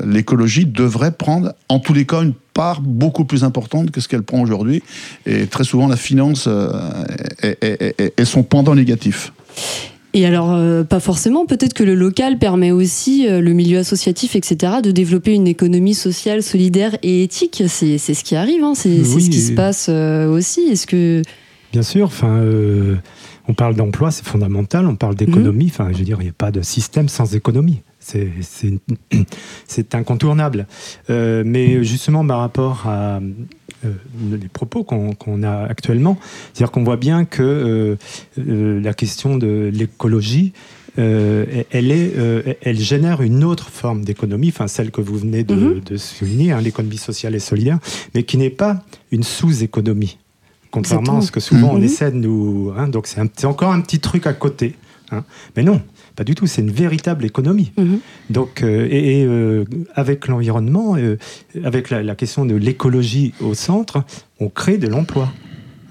l'écologie 0.07 0.67
devrait 0.67 1.13
prendre 1.13 1.53
en 1.69 1.79
tous 1.79 1.93
les 1.93 2.07
cas 2.07 2.23
une 2.23 2.35
part 2.55 2.81
beaucoup 2.81 3.25
plus 3.25 3.45
importante 3.45 3.91
que 3.91 4.01
ce 4.01 4.09
qu'elle 4.09 4.23
prend 4.23 4.41
aujourd'hui. 4.41 4.83
Et 5.27 5.47
très 5.47 5.65
souvent 5.65 5.87
la 5.87 5.97
finance 5.97 6.49
est, 7.43 7.59
est, 7.63 8.13
est 8.17 8.25
son 8.25 8.43
pendant 8.43 8.75
négatif 8.75 9.33
et 10.15 10.25
alors, 10.25 10.55
euh, 10.55 10.85
pas 10.85 11.01
forcément, 11.01 11.45
peut-être 11.45 11.75
que 11.75 11.85
le 11.85 11.95
local 11.95 12.39
permet 12.39 12.71
aussi, 12.71 13.29
euh, 13.29 13.41
le 13.41 13.53
milieu 13.53 13.79
associatif, 13.79 14.37
etc., 14.37 14.75
de 14.83 14.91
développer 14.91 15.35
une 15.35 15.47
économie 15.47 15.95
sociale, 15.95 16.43
solidaire 16.43 16.97
et 17.03 17.23
éthique. 17.23 17.63
C'est 17.69 17.99
ce 17.99 18.25
qui 18.25 18.35
arrive, 18.35 18.65
hein. 18.65 18.73
c'est 18.75 19.05
ce 19.05 19.31
qui 19.31 19.41
se 19.41 19.53
passe 19.53 19.89
euh, 19.91 20.27
aussi. 20.29 20.63
Est-ce 20.63 20.87
que... 20.87 21.23
Bien 21.73 21.83
sûr, 21.83 22.07
enfin, 22.07 22.43
on 23.47 23.53
parle 23.53 23.75
d'emploi, 23.75 24.11
c'est 24.11 24.25
fondamental, 24.25 24.87
on 24.87 24.97
parle 24.97 25.15
d'économie, 25.15 25.67
mmh. 25.67 25.71
enfin, 25.71 25.89
je 25.93 25.99
veux 25.99 26.05
dire, 26.05 26.17
il 26.21 26.25
n'y 26.25 26.31
a 26.31 26.37
pas 26.37 26.51
de 26.51 26.63
système 26.63 27.11
sans 27.11 27.35
économie. 27.35 27.83
c'est 28.01 28.31
incontournable. 29.95 30.67
Mais 31.11 31.85
justement, 31.85 32.27
par 32.27 32.39
rapport 32.39 32.87
à 32.87 33.21
les 33.85 34.49
propos 34.49 34.85
qu'on 34.85 35.43
a 35.43 35.65
actuellement, 35.65 36.19
c'est-à-dire 36.53 36.73
qu'on 36.73 36.85
voit 36.85 36.97
bien 36.97 37.25
que 37.25 37.97
euh, 38.39 38.81
la 38.81 38.95
question 38.95 39.37
de 39.37 39.71
l'écologie, 39.73 40.53
elle, 40.97 41.93
est, 41.93 42.59
elle 42.63 42.81
génère 42.81 43.23
une 43.23 43.45
autre 43.45 43.69
forme 43.69 44.05
d'économie, 44.05 44.49
enfin 44.49 44.67
celle 44.67 44.91
que 44.91 45.01
vous 45.01 45.17
venez 45.17 45.45
de, 45.45 45.81
mm-hmm. 45.81 45.97
souligner, 45.97 46.51
hein, 46.51 46.61
l'économie 46.61 46.99
sociale 46.99 47.37
et 47.37 47.39
solidaire, 47.39 47.79
mais 48.17 48.25
qui 48.25 48.37
n'est 48.37 48.51
pas 48.51 48.83
une 49.13 49.23
sous-économie. 49.23 50.19
Contrairement 50.73 51.19
à 51.19 51.21
ce 51.23 51.31
que 51.31 51.39
souvent 51.39 51.75
on 51.75 51.79
mm-hmm. 51.79 51.85
essaie 51.85 52.11
de 52.11 52.17
nous. 52.17 52.73
Hein, 52.77 52.89
donc 52.89 53.07
c'est 53.07 53.45
encore 53.45 53.71
un 53.71 53.81
petit 53.81 54.01
truc 54.01 54.27
à 54.27 54.33
côté. 54.33 54.75
Hein. 55.13 55.25
Mais 55.57 55.63
non, 55.63 55.81
pas 56.19 56.25
du 56.25 56.35
tout, 56.35 56.49
c'est 56.49 56.63
une 56.63 56.73
véritable 56.73 57.25
économie. 57.25 57.71
Mhm. 57.77 58.01
Donc, 58.29 58.65
euh, 58.65 58.89
et, 58.91 59.25
euh, 59.25 59.65
avec 59.95 60.27
l'environnement, 60.27 60.97
euh, 60.97 61.17
avec 61.63 61.91
la, 61.91 62.17
question 62.17 62.45
de 62.45 62.57
l'écologie 62.57 63.35
au 63.41 63.55
centre, 63.55 64.03
on 64.41 64.49
crée 64.49 64.79
de 64.79 64.89
l'emploi. 64.89 65.33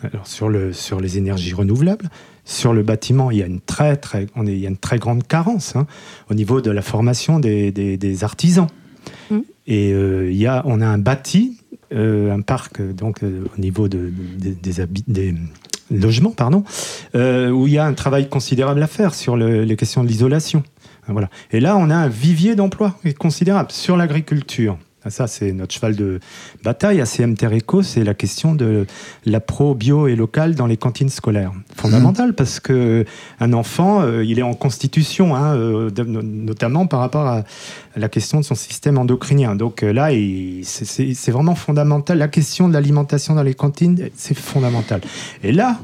Alors 0.03 0.27
sur, 0.27 0.49
le, 0.49 0.73
sur 0.73 0.99
les 0.99 1.17
énergies 1.17 1.53
renouvelables, 1.53 2.09
sur 2.43 2.73
le 2.73 2.83
bâtiment, 2.83 3.31
il 3.31 3.37
y 3.37 3.41
a 3.41 3.45
une 3.45 3.61
très, 3.61 3.95
très, 3.95 4.27
on 4.35 4.45
est, 4.45 4.51
il 4.51 4.59
y 4.59 4.65
a 4.65 4.69
une 4.69 4.75
très 4.75 4.99
grande 4.99 5.25
carence 5.25 5.77
hein, 5.77 5.87
au 6.29 6.33
niveau 6.33 6.59
de 6.59 6.71
la 6.71 6.81
formation 6.81 7.39
des, 7.39 7.71
des, 7.71 8.23
artisans. 8.25 8.67
Mhm. 9.31 9.43
Et 9.67 9.91
il 9.91 10.35
y 10.35 10.45
a, 10.45 10.61
on 10.65 10.81
a 10.81 10.87
un 10.87 10.97
bâti, 10.97 11.57
un 11.95 12.41
parc 12.41 12.81
donc 12.81 13.21
au 13.23 13.61
niveau 13.61 13.87
de, 13.87 14.11
des, 14.37 14.73
des, 15.07 15.35
logement, 15.91 16.31
pardon, 16.31 16.63
euh, 17.15 17.49
où 17.49 17.67
il 17.67 17.73
y 17.73 17.77
a 17.77 17.85
un 17.85 17.93
travail 17.93 18.29
considérable 18.29 18.81
à 18.81 18.87
faire 18.87 19.13
sur 19.13 19.37
les 19.37 19.75
questions 19.75 20.03
de 20.03 20.07
l'isolation. 20.07 20.63
Voilà. 21.07 21.29
Et 21.51 21.59
là, 21.59 21.77
on 21.77 21.89
a 21.89 21.95
un 21.95 22.09
vivier 22.09 22.55
d'emploi 22.55 22.95
considérable 23.17 23.71
sur 23.71 23.95
l'agriculture. 23.95 24.77
Ah, 25.07 25.09
ça, 25.09 25.27
c'est 25.27 25.53
notre 25.53 25.73
cheval 25.73 25.95
de 25.95 26.19
bataille 26.65 26.99
à 26.99 27.05
CM 27.05 27.35
Eco, 27.41 27.81
c'est 27.81 28.03
la 28.03 28.13
question 28.13 28.53
de 28.53 28.85
la 29.25 29.39
pro 29.39 29.73
bio 29.73 30.07
et 30.07 30.17
locale 30.17 30.53
dans 30.53 30.67
les 30.67 30.75
cantines 30.75 31.07
scolaires. 31.07 31.53
Fondamental, 31.77 32.33
parce 32.33 32.59
que 32.59 33.05
un 33.39 33.53
enfant, 33.53 34.01
euh, 34.01 34.25
il 34.25 34.37
est 34.37 34.43
en 34.43 34.53
constitution, 34.53 35.33
hein, 35.33 35.55
euh, 35.55 35.89
notamment 36.05 36.87
par 36.87 36.99
rapport 36.99 37.25
à 37.25 37.45
la 37.95 38.09
question 38.09 38.41
de 38.41 38.43
son 38.43 38.55
système 38.55 38.97
endocrinien. 38.97 39.55
Donc 39.55 39.81
là, 39.81 40.09
c'est 40.63 41.31
vraiment 41.31 41.55
fondamental. 41.55 42.17
La 42.17 42.27
question 42.27 42.67
de 42.67 42.73
l'alimentation 42.73 43.33
dans 43.33 43.43
les 43.43 43.53
cantines, 43.53 44.09
c'est 44.13 44.37
fondamental. 44.37 44.99
Et 45.41 45.53
là, 45.53 45.79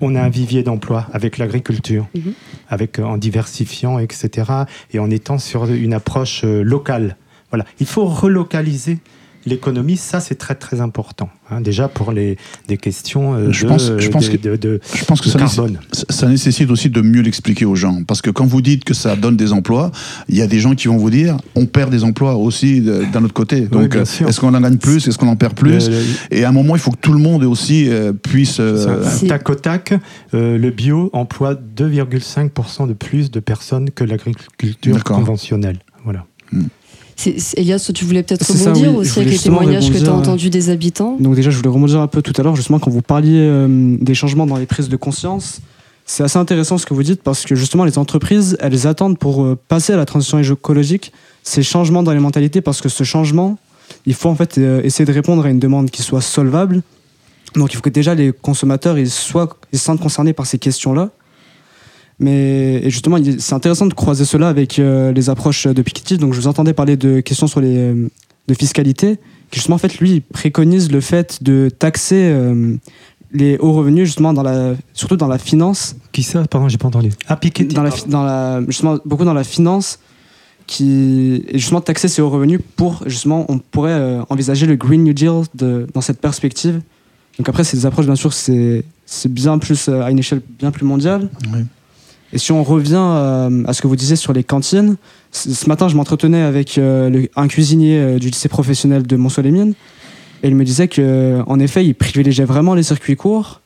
on 0.00 0.16
a 0.16 0.22
un 0.22 0.28
vivier 0.28 0.64
d'emploi 0.64 1.06
avec 1.12 1.38
l'agriculture, 1.38 2.08
mhm. 2.16 2.32
avec 2.68 2.98
en 2.98 3.16
diversifiant, 3.16 4.00
etc., 4.00 4.50
et 4.92 4.98
en 4.98 5.08
étant 5.08 5.38
sur 5.38 5.66
une 5.66 5.94
approche 5.94 6.42
locale. 6.42 7.16
Voilà, 7.50 7.64
il 7.80 7.86
faut 7.86 8.06
relocaliser 8.06 8.98
l'économie, 9.46 9.96
ça 9.96 10.20
c'est 10.20 10.34
très 10.34 10.54
très 10.54 10.80
important. 10.80 11.30
Hein, 11.50 11.60
déjà 11.60 11.88
pour 11.88 12.12
les 12.12 12.36
des 12.68 12.76
questions 12.76 13.34
euh, 13.34 13.50
je 13.50 13.64
de, 13.64 13.68
pense, 13.68 13.92
je 13.98 14.08
pense 14.08 14.28
que, 14.28 14.36
je 14.36 15.04
pense 15.04 15.20
que 15.20 15.28
ça, 15.28 15.38
carbone. 15.38 15.78
Nécessite, 15.80 16.12
ça 16.12 16.28
nécessite 16.28 16.70
aussi 16.70 16.90
de 16.90 17.00
mieux 17.00 17.22
l'expliquer 17.22 17.64
aux 17.64 17.74
gens, 17.74 18.02
parce 18.04 18.22
que 18.22 18.30
quand 18.30 18.46
vous 18.46 18.60
dites 18.60 18.84
que 18.84 18.94
ça 18.94 19.16
donne 19.16 19.36
des 19.36 19.52
emplois, 19.52 19.90
il 20.28 20.36
y 20.36 20.42
a 20.42 20.46
des 20.46 20.58
gens 20.60 20.74
qui 20.74 20.88
vont 20.88 20.96
vous 20.96 21.10
dire 21.10 21.38
on 21.54 21.66
perd 21.66 21.90
des 21.90 22.04
emplois 22.04 22.36
aussi 22.36 22.80
d'un 22.80 23.24
autre 23.24 23.34
côté. 23.34 23.62
Donc 23.62 23.94
est-ce 23.94 24.40
qu'on 24.40 24.54
en 24.54 24.60
gagne 24.60 24.78
plus, 24.78 25.08
est-ce 25.08 25.18
qu'on 25.18 25.28
en 25.28 25.36
perd 25.36 25.54
plus? 25.54 25.90
Et 26.30 26.44
à 26.44 26.50
un 26.50 26.52
moment, 26.52 26.76
il 26.76 26.80
faut 26.80 26.90
que 26.90 27.00
tout 27.00 27.12
le 27.12 27.18
monde 27.18 27.44
aussi 27.44 27.88
euh, 27.88 28.12
puisse. 28.12 28.58
Euh, 28.60 29.04
tac 29.26 29.48
au 29.48 29.54
tac, 29.54 29.94
le 30.32 30.70
bio 30.70 31.10
emploie 31.12 31.54
2,5% 31.54 32.88
de 32.88 32.92
plus 32.92 33.30
de 33.30 33.40
personnes 33.40 33.90
que 33.90 34.04
l'agriculture 34.04 35.02
conventionnelle. 35.04 35.78
Voilà. 36.04 36.26
Hmm. 36.52 36.64
Elias, 37.56 37.90
tu 37.94 38.04
voulais 38.04 38.22
peut-être 38.22 38.50
rebondir 38.50 38.94
aussi 38.94 39.18
avec 39.18 39.32
les 39.32 39.38
témoignages 39.38 39.90
que 39.90 39.98
tu 39.98 40.06
as 40.06 40.12
entendus 40.12 40.50
des 40.50 40.70
habitants? 40.70 41.16
Donc 41.18 41.34
déjà, 41.34 41.50
je 41.50 41.56
voulais 41.56 41.68
rebondir 41.68 42.00
un 42.00 42.06
peu 42.06 42.22
tout 42.22 42.32
à 42.36 42.42
l'heure, 42.42 42.56
justement, 42.56 42.78
quand 42.78 42.90
vous 42.90 43.02
parliez 43.02 43.38
euh, 43.38 43.96
des 44.00 44.14
changements 44.14 44.46
dans 44.46 44.56
les 44.56 44.66
prises 44.66 44.88
de 44.88 44.96
conscience. 44.96 45.60
C'est 46.06 46.24
assez 46.24 46.38
intéressant 46.38 46.76
ce 46.76 46.86
que 46.86 46.94
vous 46.94 47.02
dites 47.02 47.22
parce 47.22 47.44
que 47.44 47.54
justement, 47.54 47.84
les 47.84 47.98
entreprises, 47.98 48.56
elles 48.60 48.86
attendent 48.86 49.18
pour 49.18 49.44
euh, 49.44 49.56
passer 49.68 49.92
à 49.92 49.96
la 49.96 50.06
transition 50.06 50.38
écologique 50.38 51.12
ces 51.42 51.62
changements 51.62 52.02
dans 52.02 52.12
les 52.12 52.20
mentalités 52.20 52.60
parce 52.60 52.80
que 52.80 52.88
ce 52.88 53.04
changement, 53.04 53.58
il 54.06 54.14
faut 54.14 54.28
en 54.28 54.34
fait 54.34 54.58
euh, 54.58 54.82
essayer 54.82 55.04
de 55.04 55.12
répondre 55.12 55.44
à 55.44 55.50
une 55.50 55.58
demande 55.58 55.90
qui 55.90 56.02
soit 56.02 56.20
solvable. 56.20 56.82
Donc 57.54 57.72
il 57.72 57.76
faut 57.76 57.82
que 57.82 57.90
déjà 57.90 58.14
les 58.14 58.32
consommateurs 58.32 58.98
ils 58.98 59.10
soient, 59.10 59.56
ils 59.72 59.78
se 59.78 59.84
sentent 59.84 60.00
concernés 60.00 60.32
par 60.32 60.46
ces 60.46 60.58
questions-là. 60.58 61.10
Mais 62.20 62.88
justement, 62.90 63.16
c'est 63.38 63.54
intéressant 63.54 63.86
de 63.86 63.94
croiser 63.94 64.26
cela 64.26 64.48
avec 64.48 64.78
euh, 64.78 65.10
les 65.10 65.30
approches 65.30 65.66
de 65.66 65.82
Piketty. 65.82 66.18
Donc, 66.18 66.34
je 66.34 66.40
vous 66.40 66.48
entendais 66.48 66.74
parler 66.74 66.98
de 66.98 67.20
questions 67.20 67.46
sur 67.46 67.62
les 67.62 67.78
euh, 67.78 68.08
de 68.46 68.54
fiscalité, 68.54 69.16
qui 69.50 69.58
justement, 69.58 69.76
en 69.76 69.78
fait, 69.78 69.98
lui, 69.98 70.20
préconise 70.20 70.92
le 70.92 71.00
fait 71.00 71.42
de 71.42 71.70
taxer 71.70 72.30
euh, 72.30 72.76
les 73.32 73.56
hauts 73.56 73.72
revenus, 73.72 74.04
justement, 74.04 74.34
dans 74.34 74.42
la, 74.42 74.74
surtout 74.92 75.16
dans 75.16 75.28
la 75.28 75.38
finance. 75.38 75.96
Qui 76.12 76.22
ça? 76.22 76.44
Pardon, 76.44 76.68
j'ai 76.68 76.76
pas 76.76 76.88
entendu. 76.88 77.10
Ah, 77.26 77.36
Piketty. 77.36 77.74
Dans 77.74 77.82
la, 77.82 77.90
dans 78.06 78.22
la, 78.22 78.60
justement, 78.66 78.98
beaucoup 79.06 79.24
dans 79.24 79.32
la 79.34 79.44
finance, 79.44 79.98
qui 80.66 81.46
est 81.48 81.56
justement 81.56 81.80
taxer 81.80 82.08
ces 82.08 82.20
hauts 82.20 82.28
revenus 82.28 82.60
pour, 82.76 83.02
justement, 83.06 83.46
on 83.48 83.58
pourrait 83.58 84.18
envisager 84.28 84.66
le 84.66 84.76
Green 84.76 85.04
New 85.04 85.14
Deal 85.14 85.44
de, 85.54 85.86
dans 85.94 86.02
cette 86.02 86.20
perspective. 86.20 86.82
Donc 87.38 87.48
après, 87.48 87.64
ces 87.64 87.86
approches, 87.86 88.06
bien 88.06 88.14
sûr, 88.14 88.32
c'est 88.34 88.84
bien 89.26 89.58
plus 89.58 89.88
à 89.88 90.10
une 90.10 90.18
échelle 90.18 90.42
bien 90.58 90.70
plus 90.70 90.84
mondiale. 90.84 91.30
Oui. 91.52 91.60
Et 92.32 92.38
si 92.38 92.52
on 92.52 92.62
revient 92.62 92.94
euh, 92.96 93.64
à 93.66 93.72
ce 93.72 93.82
que 93.82 93.88
vous 93.88 93.96
disiez 93.96 94.16
sur 94.16 94.32
les 94.32 94.44
cantines, 94.44 94.96
ce 95.32 95.68
matin, 95.68 95.88
je 95.88 95.96
m'entretenais 95.96 96.42
avec 96.42 96.78
euh, 96.78 97.26
un 97.36 97.48
cuisinier 97.48 97.98
euh, 97.98 98.18
du 98.18 98.28
lycée 98.28 98.48
professionnel 98.48 99.06
de 99.06 99.16
Mont-Soleil-Mines, 99.16 99.74
et 100.42 100.48
il 100.48 100.54
me 100.54 100.64
disait 100.64 100.88
qu'en 100.88 101.58
effet, 101.58 101.84
il 101.84 101.94
privilégiait 101.94 102.44
vraiment 102.44 102.74
les 102.74 102.82
circuits 102.82 103.16
courts, 103.16 103.60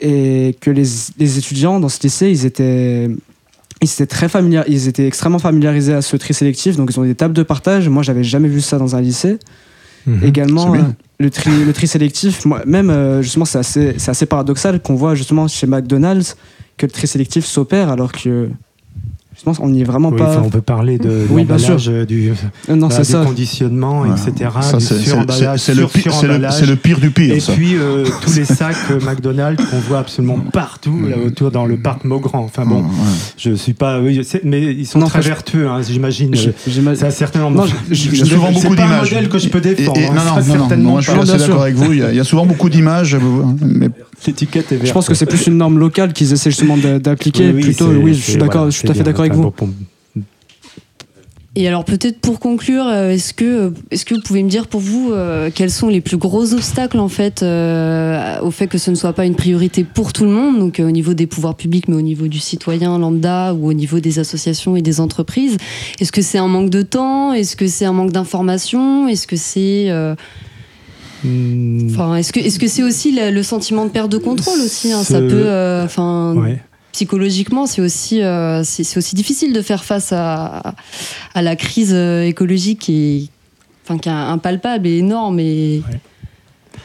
et 0.00 0.56
que 0.60 0.70
les, 0.70 1.38
étudiants 1.38 1.80
dans 1.80 1.88
ce 1.88 2.00
lycée, 2.02 2.30
ils 2.30 2.44
étaient, 2.44 3.08
ils 3.80 3.90
étaient, 3.90 4.06
très 4.06 4.28
familiers, 4.28 4.62
ils 4.68 4.88
étaient 4.88 5.06
extrêmement 5.06 5.38
familiarisés 5.38 5.94
à 5.94 6.02
ce 6.02 6.16
tri 6.16 6.34
sélectif, 6.34 6.76
donc 6.76 6.90
ils 6.92 7.00
ont 7.00 7.04
des 7.04 7.14
tables 7.14 7.34
de 7.34 7.42
partage. 7.42 7.88
Moi, 7.88 8.02
j'avais 8.02 8.24
jamais 8.24 8.48
vu 8.48 8.60
ça 8.60 8.76
dans 8.76 8.94
un 8.94 9.00
lycée. 9.00 9.38
Mhm. 10.06 10.24
Également, 10.24 10.76
le 11.18 11.30
tri, 11.30 11.50
le 11.64 11.72
tri 11.72 11.86
sélectif, 11.86 12.44
moi, 12.44 12.62
même 12.66 13.22
justement, 13.22 13.46
c'est 13.46 13.58
assez, 13.58 13.96
assez 14.06 14.26
paradoxal 14.26 14.82
qu'on 14.82 14.96
voit 14.96 15.14
justement 15.14 15.48
chez 15.48 15.66
McDonald's 15.66 16.36
que 16.76 16.86
le 16.86 16.92
tri 16.92 17.06
sélectif 17.06 17.44
s'opère 17.44 17.90
alors 17.90 18.12
que 18.12 18.50
pense 19.42 19.58
on 19.60 19.68
n'y 19.68 19.80
est 19.80 19.84
vraiment 19.84 20.12
pas. 20.12 20.40
on 20.44 20.50
peut 20.50 20.60
parler 20.60 20.98
de 20.98 21.26
oui, 21.30 21.44
bien 21.44 21.58
sûr. 21.58 21.76
du, 22.06 22.30
euh, 22.30 22.76
non, 22.76 22.88
bah, 22.88 23.02
du 23.02 23.26
conditionnement, 23.26 24.04
etc. 24.06 24.50
C'est 25.58 25.74
le, 25.74 25.82
le, 25.82 26.76
pire 26.76 27.00
du 27.00 27.10
pire. 27.10 27.34
Et 27.34 27.40
puis 27.40 27.74
euh, 27.74 28.04
tous 28.22 28.36
les 28.36 28.44
sacs 28.44 28.76
euh, 28.90 29.00
McDonald's 29.00 29.64
qu'on 29.64 29.78
voit 29.78 29.98
absolument 29.98 30.38
partout 30.52 31.06
là, 31.08 31.16
autour 31.24 31.50
dans 31.50 31.66
le 31.66 31.76
parc 31.76 32.04
Maugrand. 32.04 32.44
Enfin 32.44 32.64
bon, 32.64 32.84
je 33.36 33.54
suis 33.54 33.72
pas. 33.72 34.00
mais 34.44 34.62
ils 34.62 34.86
sont 34.86 35.00
très 35.00 35.20
vertueux, 35.20 35.68
hein, 35.68 35.80
j'imagine. 35.82 36.34
Ça 36.94 37.10
certainement. 37.10 37.50
Non, 37.50 37.64
il 37.90 38.18
y 38.18 38.22
a 38.22 38.24
souvent 38.24 38.52
beaucoup 38.52 38.76
d'images. 38.76 39.08
C'est 39.08 39.14
un 39.14 39.16
modèle 39.16 39.28
que 39.28 39.38
je 39.38 39.48
peux 39.48 39.60
défendre. 39.60 40.00
non, 40.00 40.56
non, 40.56 40.68
non, 40.68 40.76
non, 40.76 41.00
je 41.00 41.10
suis 41.10 41.20
assez 41.20 41.38
d'accord 41.38 41.62
avec 41.62 41.74
vous. 41.74 41.92
Il 41.92 42.14
y 42.14 42.20
a 42.20 42.24
souvent 42.24 42.46
beaucoup 42.46 42.68
d'images, 42.68 43.16
mais 43.60 43.88
l'étiquette 44.26 44.72
est 44.72 44.76
verte. 44.76 44.88
Je 44.88 44.92
pense 44.92 45.08
que 45.08 45.14
c'est 45.14 45.26
plus 45.26 45.46
une 45.46 45.56
norme 45.56 45.78
locale 45.78 46.12
qu'ils 46.12 46.32
essaient 46.32 46.50
justement 46.50 46.76
d'appliquer. 46.76 47.52
Plutôt, 47.52 47.88
oui, 47.88 48.14
je 48.14 48.22
suis 48.22 48.36
d'accord, 48.36 48.66
je 48.66 48.76
suis 48.76 48.86
tout 48.86 48.92
à 48.92 48.94
fait 48.94 49.02
d'accord 49.02 49.23
avec 49.24 49.36
vous. 49.36 49.52
Et 51.56 51.68
alors 51.68 51.84
peut-être 51.84 52.18
pour 52.18 52.40
conclure, 52.40 52.86
euh, 52.88 53.10
est-ce 53.10 53.32
que, 53.32 53.72
est-ce 53.92 54.04
que 54.04 54.16
vous 54.16 54.20
pouvez 54.20 54.42
me 54.42 54.48
dire 54.48 54.66
pour 54.66 54.80
vous 54.80 55.12
euh, 55.12 55.50
quels 55.54 55.70
sont 55.70 55.88
les 55.88 56.00
plus 56.00 56.16
gros 56.16 56.52
obstacles 56.52 56.98
en 56.98 57.08
fait 57.08 57.44
euh, 57.44 58.40
au 58.40 58.50
fait 58.50 58.66
que 58.66 58.76
ce 58.76 58.90
ne 58.90 58.96
soit 58.96 59.12
pas 59.12 59.24
une 59.24 59.36
priorité 59.36 59.84
pour 59.84 60.12
tout 60.12 60.24
le 60.24 60.30
monde, 60.30 60.58
donc 60.58 60.80
au 60.80 60.90
niveau 60.90 61.14
des 61.14 61.28
pouvoirs 61.28 61.54
publics, 61.54 61.86
mais 61.86 61.94
au 61.94 62.02
niveau 62.02 62.26
du 62.26 62.40
citoyen 62.40 62.98
lambda 62.98 63.54
ou 63.54 63.68
au 63.68 63.72
niveau 63.72 64.00
des 64.00 64.18
associations 64.18 64.74
et 64.74 64.82
des 64.82 64.98
entreprises? 64.98 65.56
Est-ce 66.00 66.10
que 66.10 66.22
c'est 66.22 66.38
un 66.38 66.48
manque 66.48 66.70
de 66.70 66.82
temps? 66.82 67.32
Est-ce 67.32 67.54
que 67.54 67.68
c'est 67.68 67.84
un 67.84 67.92
manque 67.92 68.10
d'information? 68.10 69.06
Est-ce 69.06 69.28
que 69.28 69.36
c'est 69.36 69.92
hmm. 71.22 71.88
Enfin, 71.90 72.16
est-ce 72.16 72.32
que 72.32 72.40
est-ce 72.40 72.58
que 72.58 72.66
c'est 72.66 72.82
aussi 72.82 73.16
le, 73.16 73.42
sentiment 73.44 73.84
de 73.84 73.90
perte 73.90 74.10
de 74.10 74.18
contrôle 74.18 74.58
aussi 74.58 74.90
hein, 74.90 75.04
Ça 75.04 75.20
peut, 75.20 75.48
enfin, 75.84 76.34
psychologiquement, 76.94 77.66
c'est 77.66 77.82
aussi, 77.82 78.22
euh, 78.22 78.60
aussi 78.60 79.14
difficile 79.16 79.52
de 79.52 79.62
faire 79.62 79.84
face 79.84 80.12
à, 80.12 80.74
à 81.34 81.42
la 81.42 81.56
crise 81.56 81.92
euh, 81.92 82.22
écologique 82.22 82.78
qui, 82.78 83.30
enfin, 83.82 83.98
qui 83.98 84.08
est 84.08 84.12
impalpable 84.12 84.86
et 84.86 84.98
énorme. 84.98 85.40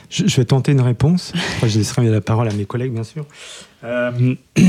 Je, 0.10 0.36
vais 0.36 0.46
tenter 0.46 0.72
une 0.72 0.82
réponse. 0.82 1.32
je 1.62 1.78
laisserai 1.78 2.10
la 2.10 2.22
parole 2.22 2.50
à 2.50 2.54
mes 2.54 2.66
collègues, 2.66 2.92
bien 2.92 3.04
sûr. 3.04 3.28
Euh, 3.84 4.34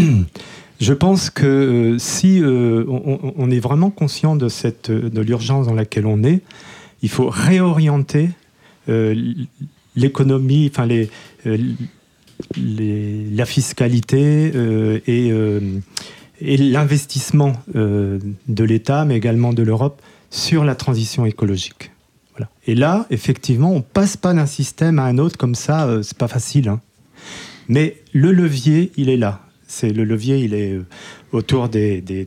je 0.80 0.92
pense 0.92 1.30
que 1.30 1.96
si 1.98 2.42
on, 2.44 3.50
est 3.50 3.60
vraiment 3.60 3.88
conscient 3.88 4.36
de, 4.36 4.48
de 4.88 5.20
l'urgence 5.22 5.66
dans 5.66 5.74
laquelle 5.74 6.04
on 6.04 6.22
est, 6.22 6.42
il 7.00 7.08
faut 7.08 7.30
réorienter 7.30 8.28
l'économie, 9.96 10.70
enfin 10.70 10.84
les 10.84 11.08
la 12.56 13.46
fiscalité 13.46 14.52
euh, 14.54 15.00
et, 15.06 15.30
euh, 15.32 15.60
et 16.40 16.56
l'investissement 16.56 17.54
de 17.74 18.64
l'État, 18.64 19.04
mais 19.04 19.16
également 19.16 19.52
de 19.52 19.62
l'Europe, 19.62 20.00
sur 20.30 20.64
la 20.64 20.74
transition 20.74 21.26
écologique. 21.26 21.90
Voilà. 22.32 22.50
Et 22.66 22.74
là, 22.74 23.06
effectivement, 23.10 23.72
on 23.72 23.82
passe 23.82 24.16
pas 24.16 24.32
d'un 24.32 24.46
système 24.46 24.98
à 24.98 25.04
un 25.04 25.18
autre 25.18 25.36
comme 25.36 25.54
ça, 25.54 26.00
c'est 26.02 26.16
pas 26.16 26.28
facile. 26.28 26.68
Hein. 26.68 26.80
Mais 27.68 27.96
le 28.12 28.32
levier, 28.32 28.92
il 28.96 29.08
est 29.08 29.16
là. 29.16 29.40
C'est 29.66 29.90
le 29.90 30.04
levier, 30.04 30.38
il 30.38 30.54
est 30.54 30.78
autour 31.32 31.68
des, 31.68 32.00
des, 32.00 32.26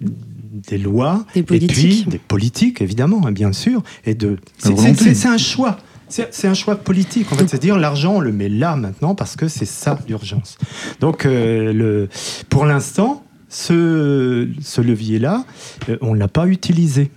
des 0.00 0.78
lois, 0.78 1.24
des 1.34 1.42
politiques. 1.42 1.70
et 1.70 1.74
puis 1.74 2.04
des 2.08 2.18
politiques, 2.18 2.82
évidemment, 2.82 3.26
hein, 3.26 3.32
bien 3.32 3.52
sûr. 3.52 3.82
Et 4.04 4.14
de, 4.14 4.38
c'est 4.58 5.26
un 5.26 5.38
choix. 5.38 5.78
C'est 6.08 6.46
un 6.46 6.54
choix 6.54 6.76
politique, 6.76 7.30
en 7.32 7.36
fait. 7.36 7.48
C'est-à-dire, 7.48 7.78
l'argent, 7.78 8.16
on 8.16 8.20
le 8.20 8.32
met 8.32 8.48
là 8.48 8.76
maintenant 8.76 9.14
parce 9.14 9.36
que 9.36 9.48
c'est 9.48 9.66
ça 9.66 9.98
l'urgence. 10.08 10.58
Donc, 11.00 11.26
euh, 11.26 11.72
le, 11.72 12.08
pour 12.48 12.64
l'instant, 12.64 13.24
ce, 13.48 14.48
ce 14.60 14.80
levier-là, 14.80 15.44
euh, 15.88 15.96
on 16.00 16.14
ne 16.14 16.18
l'a 16.18 16.28
pas 16.28 16.46
utilisé. 16.46 17.10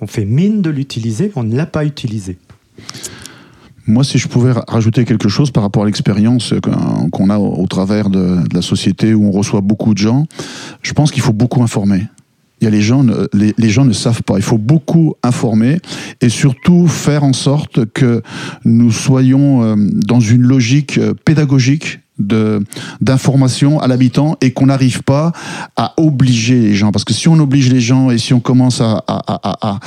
On 0.00 0.06
fait 0.06 0.24
mine 0.24 0.62
de 0.62 0.70
l'utiliser, 0.70 1.32
on 1.36 1.42
ne 1.42 1.56
l'a 1.56 1.66
pas 1.66 1.84
utilisé. 1.84 2.38
Moi, 3.88 4.04
si 4.04 4.18
je 4.18 4.28
pouvais 4.28 4.52
rajouter 4.68 5.06
quelque 5.06 5.30
chose 5.30 5.50
par 5.50 5.62
rapport 5.62 5.82
à 5.82 5.86
l'expérience 5.86 6.52
qu'on 7.10 7.30
a 7.30 7.38
au, 7.38 7.66
travers 7.66 8.10
de, 8.10 8.36
la 8.52 8.60
société 8.60 9.14
où 9.14 9.28
on 9.28 9.30
reçoit 9.30 9.62
beaucoup 9.62 9.94
de 9.94 9.98
gens, 9.98 10.26
je 10.82 10.92
pense 10.92 11.10
qu'il 11.10 11.22
faut 11.22 11.32
beaucoup 11.32 11.62
informer. 11.62 12.02
Il 12.60 12.64
y 12.64 12.66
a 12.66 12.70
les 12.70 12.82
gens, 12.82 13.04
les, 13.32 13.54
les, 13.56 13.70
gens 13.70 13.84
ne 13.84 13.92
savent 13.92 14.22
pas. 14.22 14.36
Il 14.36 14.42
faut 14.42 14.58
beaucoup 14.58 15.14
informer 15.22 15.78
et 16.20 16.28
surtout 16.28 16.88
faire 16.88 17.22
en 17.22 17.32
sorte 17.32 17.86
que 17.92 18.22
nous 18.64 18.90
soyons 18.90 19.62
euh, 19.62 19.76
dans 19.76 20.20
une 20.20 20.42
logique 20.42 20.98
euh, 20.98 21.14
pédagogique 21.24 22.00
de 22.18 22.62
d'information 23.00 23.80
à 23.80 23.86
l'habitant 23.86 24.36
et 24.40 24.52
qu'on 24.52 24.66
n'arrive 24.66 25.02
pas 25.02 25.32
à 25.76 25.94
obliger 25.96 26.60
les 26.60 26.74
gens. 26.74 26.92
Parce 26.92 27.04
que 27.04 27.12
si 27.12 27.28
on 27.28 27.38
oblige 27.38 27.70
les 27.70 27.80
gens 27.80 28.10
et 28.10 28.18
si 28.18 28.34
on 28.34 28.40
commence 28.40 28.80
à, 28.80 29.04
à, 29.06 29.22
à, 29.26 29.78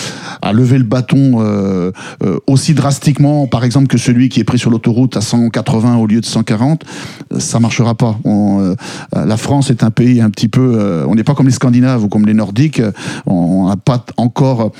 à 0.41 0.53
lever 0.53 0.77
le 0.77 0.83
bâton 0.83 1.39
euh, 1.39 1.91
euh, 2.23 2.39
aussi 2.47 2.73
drastiquement 2.73 3.47
par 3.47 3.63
exemple 3.63 3.87
que 3.87 3.97
celui 3.97 4.29
qui 4.29 4.39
est 4.39 4.43
pris 4.43 4.59
sur 4.59 4.69
l'autoroute 4.69 5.17
à 5.17 5.21
180 5.21 5.97
au 5.97 6.07
lieu 6.07 6.21
de 6.21 6.25
140 6.25 6.83
ça 7.37 7.59
marchera 7.59 7.95
pas. 7.95 8.17
Euh, 8.25 8.75
la 9.13 9.37
France 9.37 9.69
est 9.69 9.83
un 9.83 9.91
pays 9.91 10.21
un 10.21 10.29
petit 10.29 10.47
peu 10.47 11.05
on 11.07 11.15
n'est 11.15 11.23
pas 11.23 11.33
comme 11.33 11.47
les 11.47 11.53
Scandinaves 11.53 12.03
ou 12.03 12.07
comme 12.07 12.25
les 12.25 12.33
Nordiques. 12.33 12.81
On 13.25 13.67
n'a 13.67 13.75
pas 13.75 14.05
encore 14.17 14.71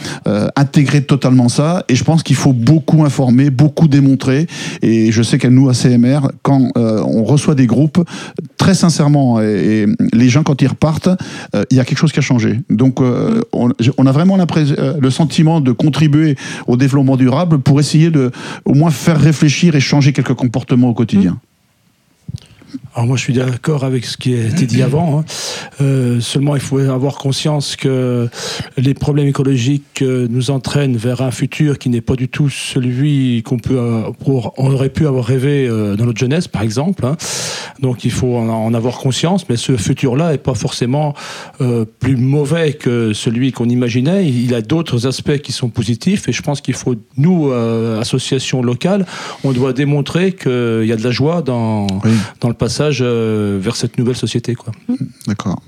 intégré 0.55 1.03
totalement 1.03 1.49
ça. 1.49 1.83
Et 1.89 1.95
je 1.95 2.03
pense 2.03 2.23
qu'il 2.23 2.35
faut 2.35 2.53
beaucoup 2.53 3.03
informer 3.03 3.49
beaucoup 3.49 3.87
démontrer. 3.87 4.47
Et 4.81 5.11
je 5.11 5.23
sais 5.23 5.37
qu'à 5.37 5.49
nous 5.49 5.69
à 5.69 5.73
CMR 5.73 6.19
quand 6.43 6.69
on 6.75 7.23
reçoit 7.23 7.40
soit 7.41 7.55
des 7.55 7.67
groupes, 7.67 8.03
très 8.57 8.73
sincèrement, 8.73 9.41
et, 9.41 9.85
les 10.13 10.29
gens 10.29 10.43
quand 10.43 10.61
ils 10.61 10.67
repartent, 10.67 11.09
euh, 11.55 11.63
il 11.71 11.77
y 11.77 11.79
a 11.79 11.85
quelque 11.85 11.97
chose 11.97 12.11
qui 12.11 12.19
a 12.19 12.21
changé. 12.21 12.59
Donc 12.69 13.01
euh, 13.01 13.41
on, 13.53 14.05
a 14.05 14.11
vraiment 14.11 14.37
euh, 14.39 14.93
le 14.99 15.09
sentiment 15.09 15.61
de 15.61 15.71
contribuer 15.71 16.35
au 16.67 16.77
développement 16.77 17.17
durable 17.17 17.59
pour 17.59 17.79
essayer 17.79 18.09
de 18.09 18.31
au 18.65 18.73
moins 18.73 18.91
faire 18.91 19.19
réfléchir 19.19 19.75
et 19.75 19.79
changer 19.79 20.13
quelques 20.13 20.33
comportements 20.33 20.89
au 20.89 20.93
quotidien. 20.93 21.37
Alors 22.93 23.07
moi 23.07 23.15
je 23.15 23.21
suis 23.21 23.33
d'accord 23.33 23.85
avec 23.85 24.03
ce 24.03 24.17
qui 24.17 24.33
a 24.33 24.43
été 24.43 24.65
dit 24.65 24.81
avant. 24.81 25.19
Hein. 25.19 25.25
Euh, 25.79 26.19
seulement 26.19 26.55
il 26.55 26.61
faut 26.61 26.77
avoir 26.77 27.15
conscience 27.15 27.77
que 27.77 28.27
les 28.75 28.93
problèmes 28.93 29.27
écologiques 29.27 30.01
euh, 30.01 30.27
nous 30.29 30.51
entraînent 30.51 30.97
vers 30.97 31.21
un 31.21 31.31
futur 31.31 31.79
qui 31.79 31.87
n'est 31.87 32.01
pas 32.01 32.17
du 32.17 32.27
tout 32.27 32.49
celui 32.49 33.43
qu'on 33.43 33.59
peut, 33.59 33.77
euh, 33.77 34.01
on 34.57 34.73
aurait 34.73 34.89
pu 34.89 35.07
avoir 35.07 35.23
rêvé 35.23 35.69
dans 35.69 36.05
notre 36.05 36.19
jeunesse 36.19 36.49
par 36.49 36.63
exemple. 36.63 37.05
Hein. 37.05 37.15
Donc 37.79 38.03
il 38.03 38.11
faut 38.11 38.35
en 38.35 38.73
avoir 38.73 38.97
conscience, 38.97 39.47
mais 39.47 39.55
ce 39.55 39.77
futur-là 39.77 40.33
est 40.33 40.37
pas 40.37 40.53
forcément 40.53 41.13
euh, 41.61 41.85
plus 41.99 42.17
mauvais 42.17 42.73
que 42.73 43.13
celui 43.13 43.53
qu'on 43.53 43.69
imaginait. 43.69 44.27
Il 44.27 44.53
a 44.53 44.61
d'autres 44.61 45.07
aspects 45.07 45.37
qui 45.37 45.53
sont 45.53 45.69
positifs 45.69 46.27
et 46.27 46.33
je 46.33 46.41
pense 46.41 46.59
qu'il 46.59 46.73
faut 46.73 46.95
nous 47.15 47.51
associations 47.51 48.61
locales, 48.61 49.05
on 49.43 49.53
doit 49.53 49.71
démontrer 49.71 50.33
qu'il 50.33 50.85
y 50.85 50.91
a 50.91 50.95
de 50.95 51.03
la 51.03 51.11
joie 51.11 51.41
dans 51.41 51.87
dans 52.41 52.49
le 52.49 52.53
passage 52.53 52.80
euh, 53.01 53.57
vers 53.61 53.75
cette 53.75 53.97
nouvelle 53.97 54.15
société. 54.15 54.55
Quoi. 54.55 54.73
D'accord. 55.27 55.61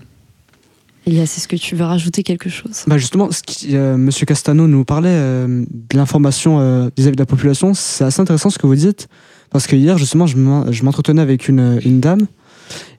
Elias, 1.05 1.23
est-ce 1.23 1.47
que 1.47 1.55
tu 1.55 1.75
veux 1.75 1.83
rajouter 1.83 2.23
quelque 2.23 2.49
chose? 2.49 2.83
Bah 2.87 2.97
Justement, 2.97 3.29
ce 3.31 3.43
qui, 3.43 3.75
euh, 3.75 3.97
Monsieur 3.97 4.25
Castano 4.25 4.67
nous 4.67 4.85
parlait 4.85 5.09
euh, 5.11 5.65
de 5.69 5.97
l'information 5.97 6.57
vis-à-vis 6.95 7.15
de 7.15 7.21
la 7.21 7.25
population. 7.25 7.73
C'est 7.73 8.05
assez 8.05 8.21
intéressant 8.21 8.49
ce 8.49 8.57
que 8.57 8.67
vous 8.67 8.75
dites, 8.75 9.09
parce 9.49 9.67
que 9.67 9.75
hier, 9.75 9.97
justement, 9.97 10.27
je 10.27 10.83
m'entretenais 10.83 11.21
avec 11.21 11.49
une, 11.49 11.79
une, 11.83 11.99
dame, 11.99 12.21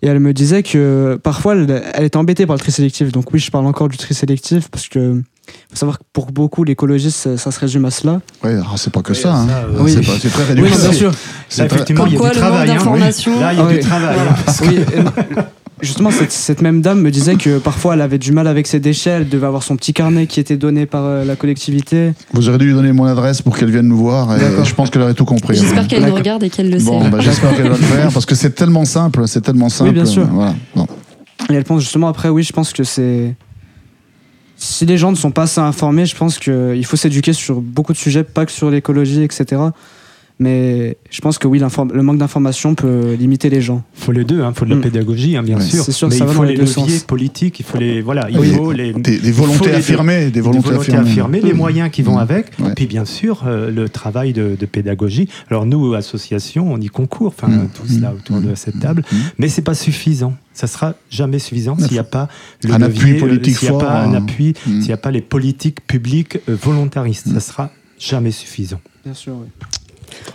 et 0.03 0.07
elle 0.07 0.21
me 0.21 0.35
disait 0.35 0.63
que 0.63 1.19
parfois, 1.23 1.55
elle, 1.55 1.83
elle, 1.95 2.05
était 2.05 2.19
embêtée 2.19 2.47
par 2.47 2.57
le 2.57 2.61
tri 2.61 2.73
sélectif. 2.73 3.11
Donc 3.11 3.33
oui, 3.33 3.39
je 3.39 3.51
parle 3.51 3.67
encore 3.67 3.89
du 3.89 3.97
tri 3.97 4.13
sélectif, 4.13 4.69
parce 4.69 4.89
que 4.89 5.23
faut 5.71 5.77
savoir 5.77 5.99
que 5.99 6.05
pour 6.13 6.33
beaucoup, 6.33 6.65
l'écologiste, 6.65 7.37
ça, 7.37 7.51
se 7.51 7.61
résume 7.61 7.85
à 7.85 7.91
cela. 7.91 8.21
Oui, 8.43 8.51
c'est 8.77 8.93
pas 8.93 9.03
que 9.03 9.15
ça. 9.15 9.35
Hein. 9.35 9.49
oui. 9.79 9.97
C'est 10.21 10.31
très 10.31 10.45
réduit. 10.45 10.65
Oui, 10.65 10.71
bien 10.71 10.93
sûr. 10.93 11.13
Là, 11.59 11.65
effectivement, 11.67 12.07
il 12.07 12.15
y 12.15 12.17
a 12.17 12.31
du 12.31 12.37
travail. 12.37 12.71
Hein. 12.71 13.41
Là, 13.41 13.53
il 13.53 13.59
y 13.59 13.63
a 13.63 13.67
du 13.67 13.79
travail. 13.81 14.19
Hein. 14.19 15.45
justement, 15.85 16.11
cette, 16.11 16.33
cette, 16.33 16.63
même 16.63 16.81
dame 16.81 17.01
me 17.01 17.11
disait 17.11 17.37
que 17.37 17.59
parfois 17.59 17.95
elle 17.95 18.01
avait 18.01 18.19
du 18.19 18.33
mal 18.33 18.47
avec 18.47 18.67
ses 18.67 18.81
déchets, 18.81 19.11
elle 19.11 19.29
devait 19.29 19.47
avoir 19.47 19.63
son 19.63 19.77
petit 19.77 19.93
carnet 19.93 20.27
qui 20.27 20.41
était 20.41 20.57
donné 20.57 20.87
par 20.87 21.05
euh, 21.05 21.25
la 21.25 21.37
collectivité. 21.37 22.15
Vous 22.33 22.49
aurez 22.49 22.59
dû 22.59 22.67
lui 22.67 22.75
donner 22.75 22.93
mon 22.93 23.05
adresse 23.05 23.43
pour 23.43 23.57
qu'elle 23.57 23.71
vienne 23.71 23.89
nous 23.89 23.97
voir 23.97 24.37
et 24.37 24.65
je 24.65 24.75
pense 24.75 24.91
qu'elle 24.91 25.03
aurait 25.03 25.15
tout 25.15 25.25
compris. 25.25 25.57
J'espère 25.57 25.87
qu'elle 25.87 26.07
nous 26.07 26.15
regarde 26.15 26.43
et 26.43 26.51
qu'elle 26.51 26.71
le 26.71 26.79
bon, 26.79 27.03
sait. 27.03 27.11
Bah, 27.11 27.19
J'espère 27.21 27.55
qu'elle 27.55 27.69
va 27.69 27.77
le 27.77 27.83
faire 27.83 28.11
parce 28.13 28.27
que 28.27 28.35
c'est 28.35 28.55
tellement 28.55 28.85
simple, 28.85 29.27
c'est 29.27 29.43
tellement 29.43 29.69
simple. 29.69 29.91
Oui, 29.91 29.95
bien 29.95 30.07
sûr. 30.07 30.27
Voilà. 30.27 30.55
Et 31.51 31.55
elle 31.55 31.65
pense 31.65 31.83
justement 31.83 32.09
après, 32.09 32.29
oui, 32.29 32.43
je 32.43 32.53
pense 32.53 32.73
que 32.73 32.85
c'est 32.85 33.35
si 34.65 34.87
les 34.87 34.97
gens 34.97 35.11
ne 35.11 35.17
sont 35.17 35.31
pas 35.31 35.43
assez 35.43 35.61
informés, 35.61 36.07
je 36.07 36.17
pense 36.17 36.39
qu'il 36.39 36.85
faut 36.87 36.97
s'éduquer 36.97 37.33
sur 37.33 37.61
beaucoup 37.61 37.93
de 37.93 37.99
sujets, 37.99 38.25
pas 38.25 38.47
que 38.47 38.53
sur 38.53 38.71
l'écologie, 38.71 39.23
etc. 39.23 39.61
Mais 40.41 40.97
je 41.11 41.21
pense 41.21 41.39
que 41.39 41.47
oui, 41.47 41.61
le 41.61 42.03
manque 42.03 42.19
d'information 42.19 42.75
peut 42.75 43.13
limiter 43.13 43.51
les 43.51 43.61
gens. 43.61 43.85
Il 43.97 44.05
faut 44.05 44.11
les 44.11 44.25
deux, 44.25 44.39
il 44.39 44.43
hein. 44.43 44.53
faut 44.53 44.65
de 44.65 44.71
la 44.71 44.77
mm. 44.77 44.81
pédagogie, 44.81 45.37
hein, 45.37 45.45
bien 45.45 45.61
sûr. 45.61 45.85
sûr 45.85 46.09
mais 46.09 46.17
ça 46.17 46.25
il 46.25 46.35
faut 46.35 46.43
les, 46.43 46.57
leviers 46.57 46.99
politiques, 47.07 47.61
il 47.61 47.65
faut 47.65 47.79
les 47.79 48.01
voilà, 48.01 48.29
il 48.31 48.55
faut 48.55 48.73
les 48.73 48.93
des, 48.93 49.31
volontés 49.31 49.73
affirmées, 49.73 50.31
des 50.31 50.41
volontés, 50.41 50.75
affirmées, 50.97 51.41
les 51.41 51.53
mm. 51.53 51.57
moyens 51.57 51.91
qui 51.93 52.03
vont 52.03 52.17
mm. 52.17 52.19
avec, 52.19 52.47
et 52.59 52.75
puis 52.75 52.87
bien 52.87 53.05
sûr 53.05 53.45
euh, 53.47 53.71
le 53.71 53.89
travail 53.89 54.33
de, 54.33 54.57
pédagogie. 54.67 55.29
Alors 55.51 55.67
nous, 55.67 55.95
associations, 55.95 56.73
on 56.73 56.81
y 56.81 56.89
concourt, 56.89 57.29
enfin 57.39 57.69
tous 57.75 58.01
là 58.01 58.13
autour 58.13 58.41
de 58.41 58.57
cette 58.57 58.81
table, 58.81 59.05
mais 59.39 59.49
c'est 59.49 59.63
pas 59.63 59.75
suffisant. 59.75 60.35
Ça 60.55 60.67
sera 60.67 60.95
jamais 61.11 61.39
suffisant 61.39 61.77
s'il 61.77 61.93
n'y 61.93 61.99
a 61.99 62.05
pas 62.05 62.29
le 62.63 62.73
un 62.73 62.83
appui 62.83 63.15
politique 63.15 63.59
s'il 63.59 63.71
n'y 63.71 63.77
a 63.77 63.79
pas 63.79 64.01
un 64.03 64.15
appui, 64.15 64.55
s'il 64.65 64.79
n'y 64.79 64.93
a 64.93 64.97
pas 64.97 65.11
les 65.11 65.21
politiques 65.21 65.87
publiques 65.87 66.39
euh, 66.49 66.57
volontaristes, 66.61 67.29
ça 67.29 67.41
sera 67.41 67.71
jamais 67.99 68.31
suffisant. 68.31 68.81
Bien 69.05 69.15
sûr. 69.15 69.35
Oui. 69.35 69.49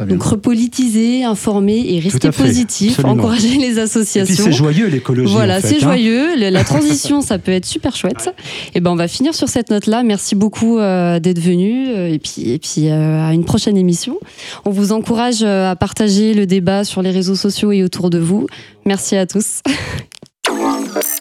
Donc 0.08 0.23
repolitiser, 0.23 1.23
informer 1.23 1.93
et 1.93 1.99
rester 1.99 2.32
positif, 2.32 3.03
encourager 3.03 3.58
les 3.58 3.79
associations. 3.79 4.45
c'est 4.45 4.51
joyeux 4.51 4.88
l'écologie. 4.88 5.34
Voilà, 5.34 5.62
c'est 5.62 5.75
hein. 5.75 5.79
joyeux. 5.82 6.36
La 6.38 6.63
transition, 6.65 7.21
ça 7.21 7.38
peut 7.38 7.51
être 7.51 7.65
super 7.65 7.95
chouette. 7.95 8.29
Et 8.29 8.71
eh 8.75 8.79
ben 8.79 8.91
on 8.91 8.95
va 8.95 9.08
finir 9.08 9.36
sur 9.36 9.49
cette 9.49 9.69
note-là. 9.69 10.03
Merci 10.03 10.36
beaucoup 10.36 10.79
euh, 10.79 11.19
d'être 11.19 11.39
venu 11.39 11.89
euh, 11.89 12.13
et 12.13 12.19
puis 12.19 12.51
et 12.51 12.60
puis 12.60 12.89
euh, 12.89 13.27
à 13.27 13.34
une 13.34 13.45
prochaine 13.45 13.77
émission. 13.77 14.17
On 14.65 14.71
vous 14.71 14.91
encourage 14.91 15.43
à 15.43 15.75
partager 15.75 16.34
le 16.34 16.45
débat 16.45 16.84
sur 16.84 17.01
les 17.01 17.12
réseaux 17.12 17.36
sociaux 17.36 17.71
et 17.71 17.84
autour 17.84 18.10
de 18.10 18.19
vous. 18.19 18.47
Merci 18.86 19.15
à 19.15 19.25
tous. 19.25 19.62
you 20.80 21.20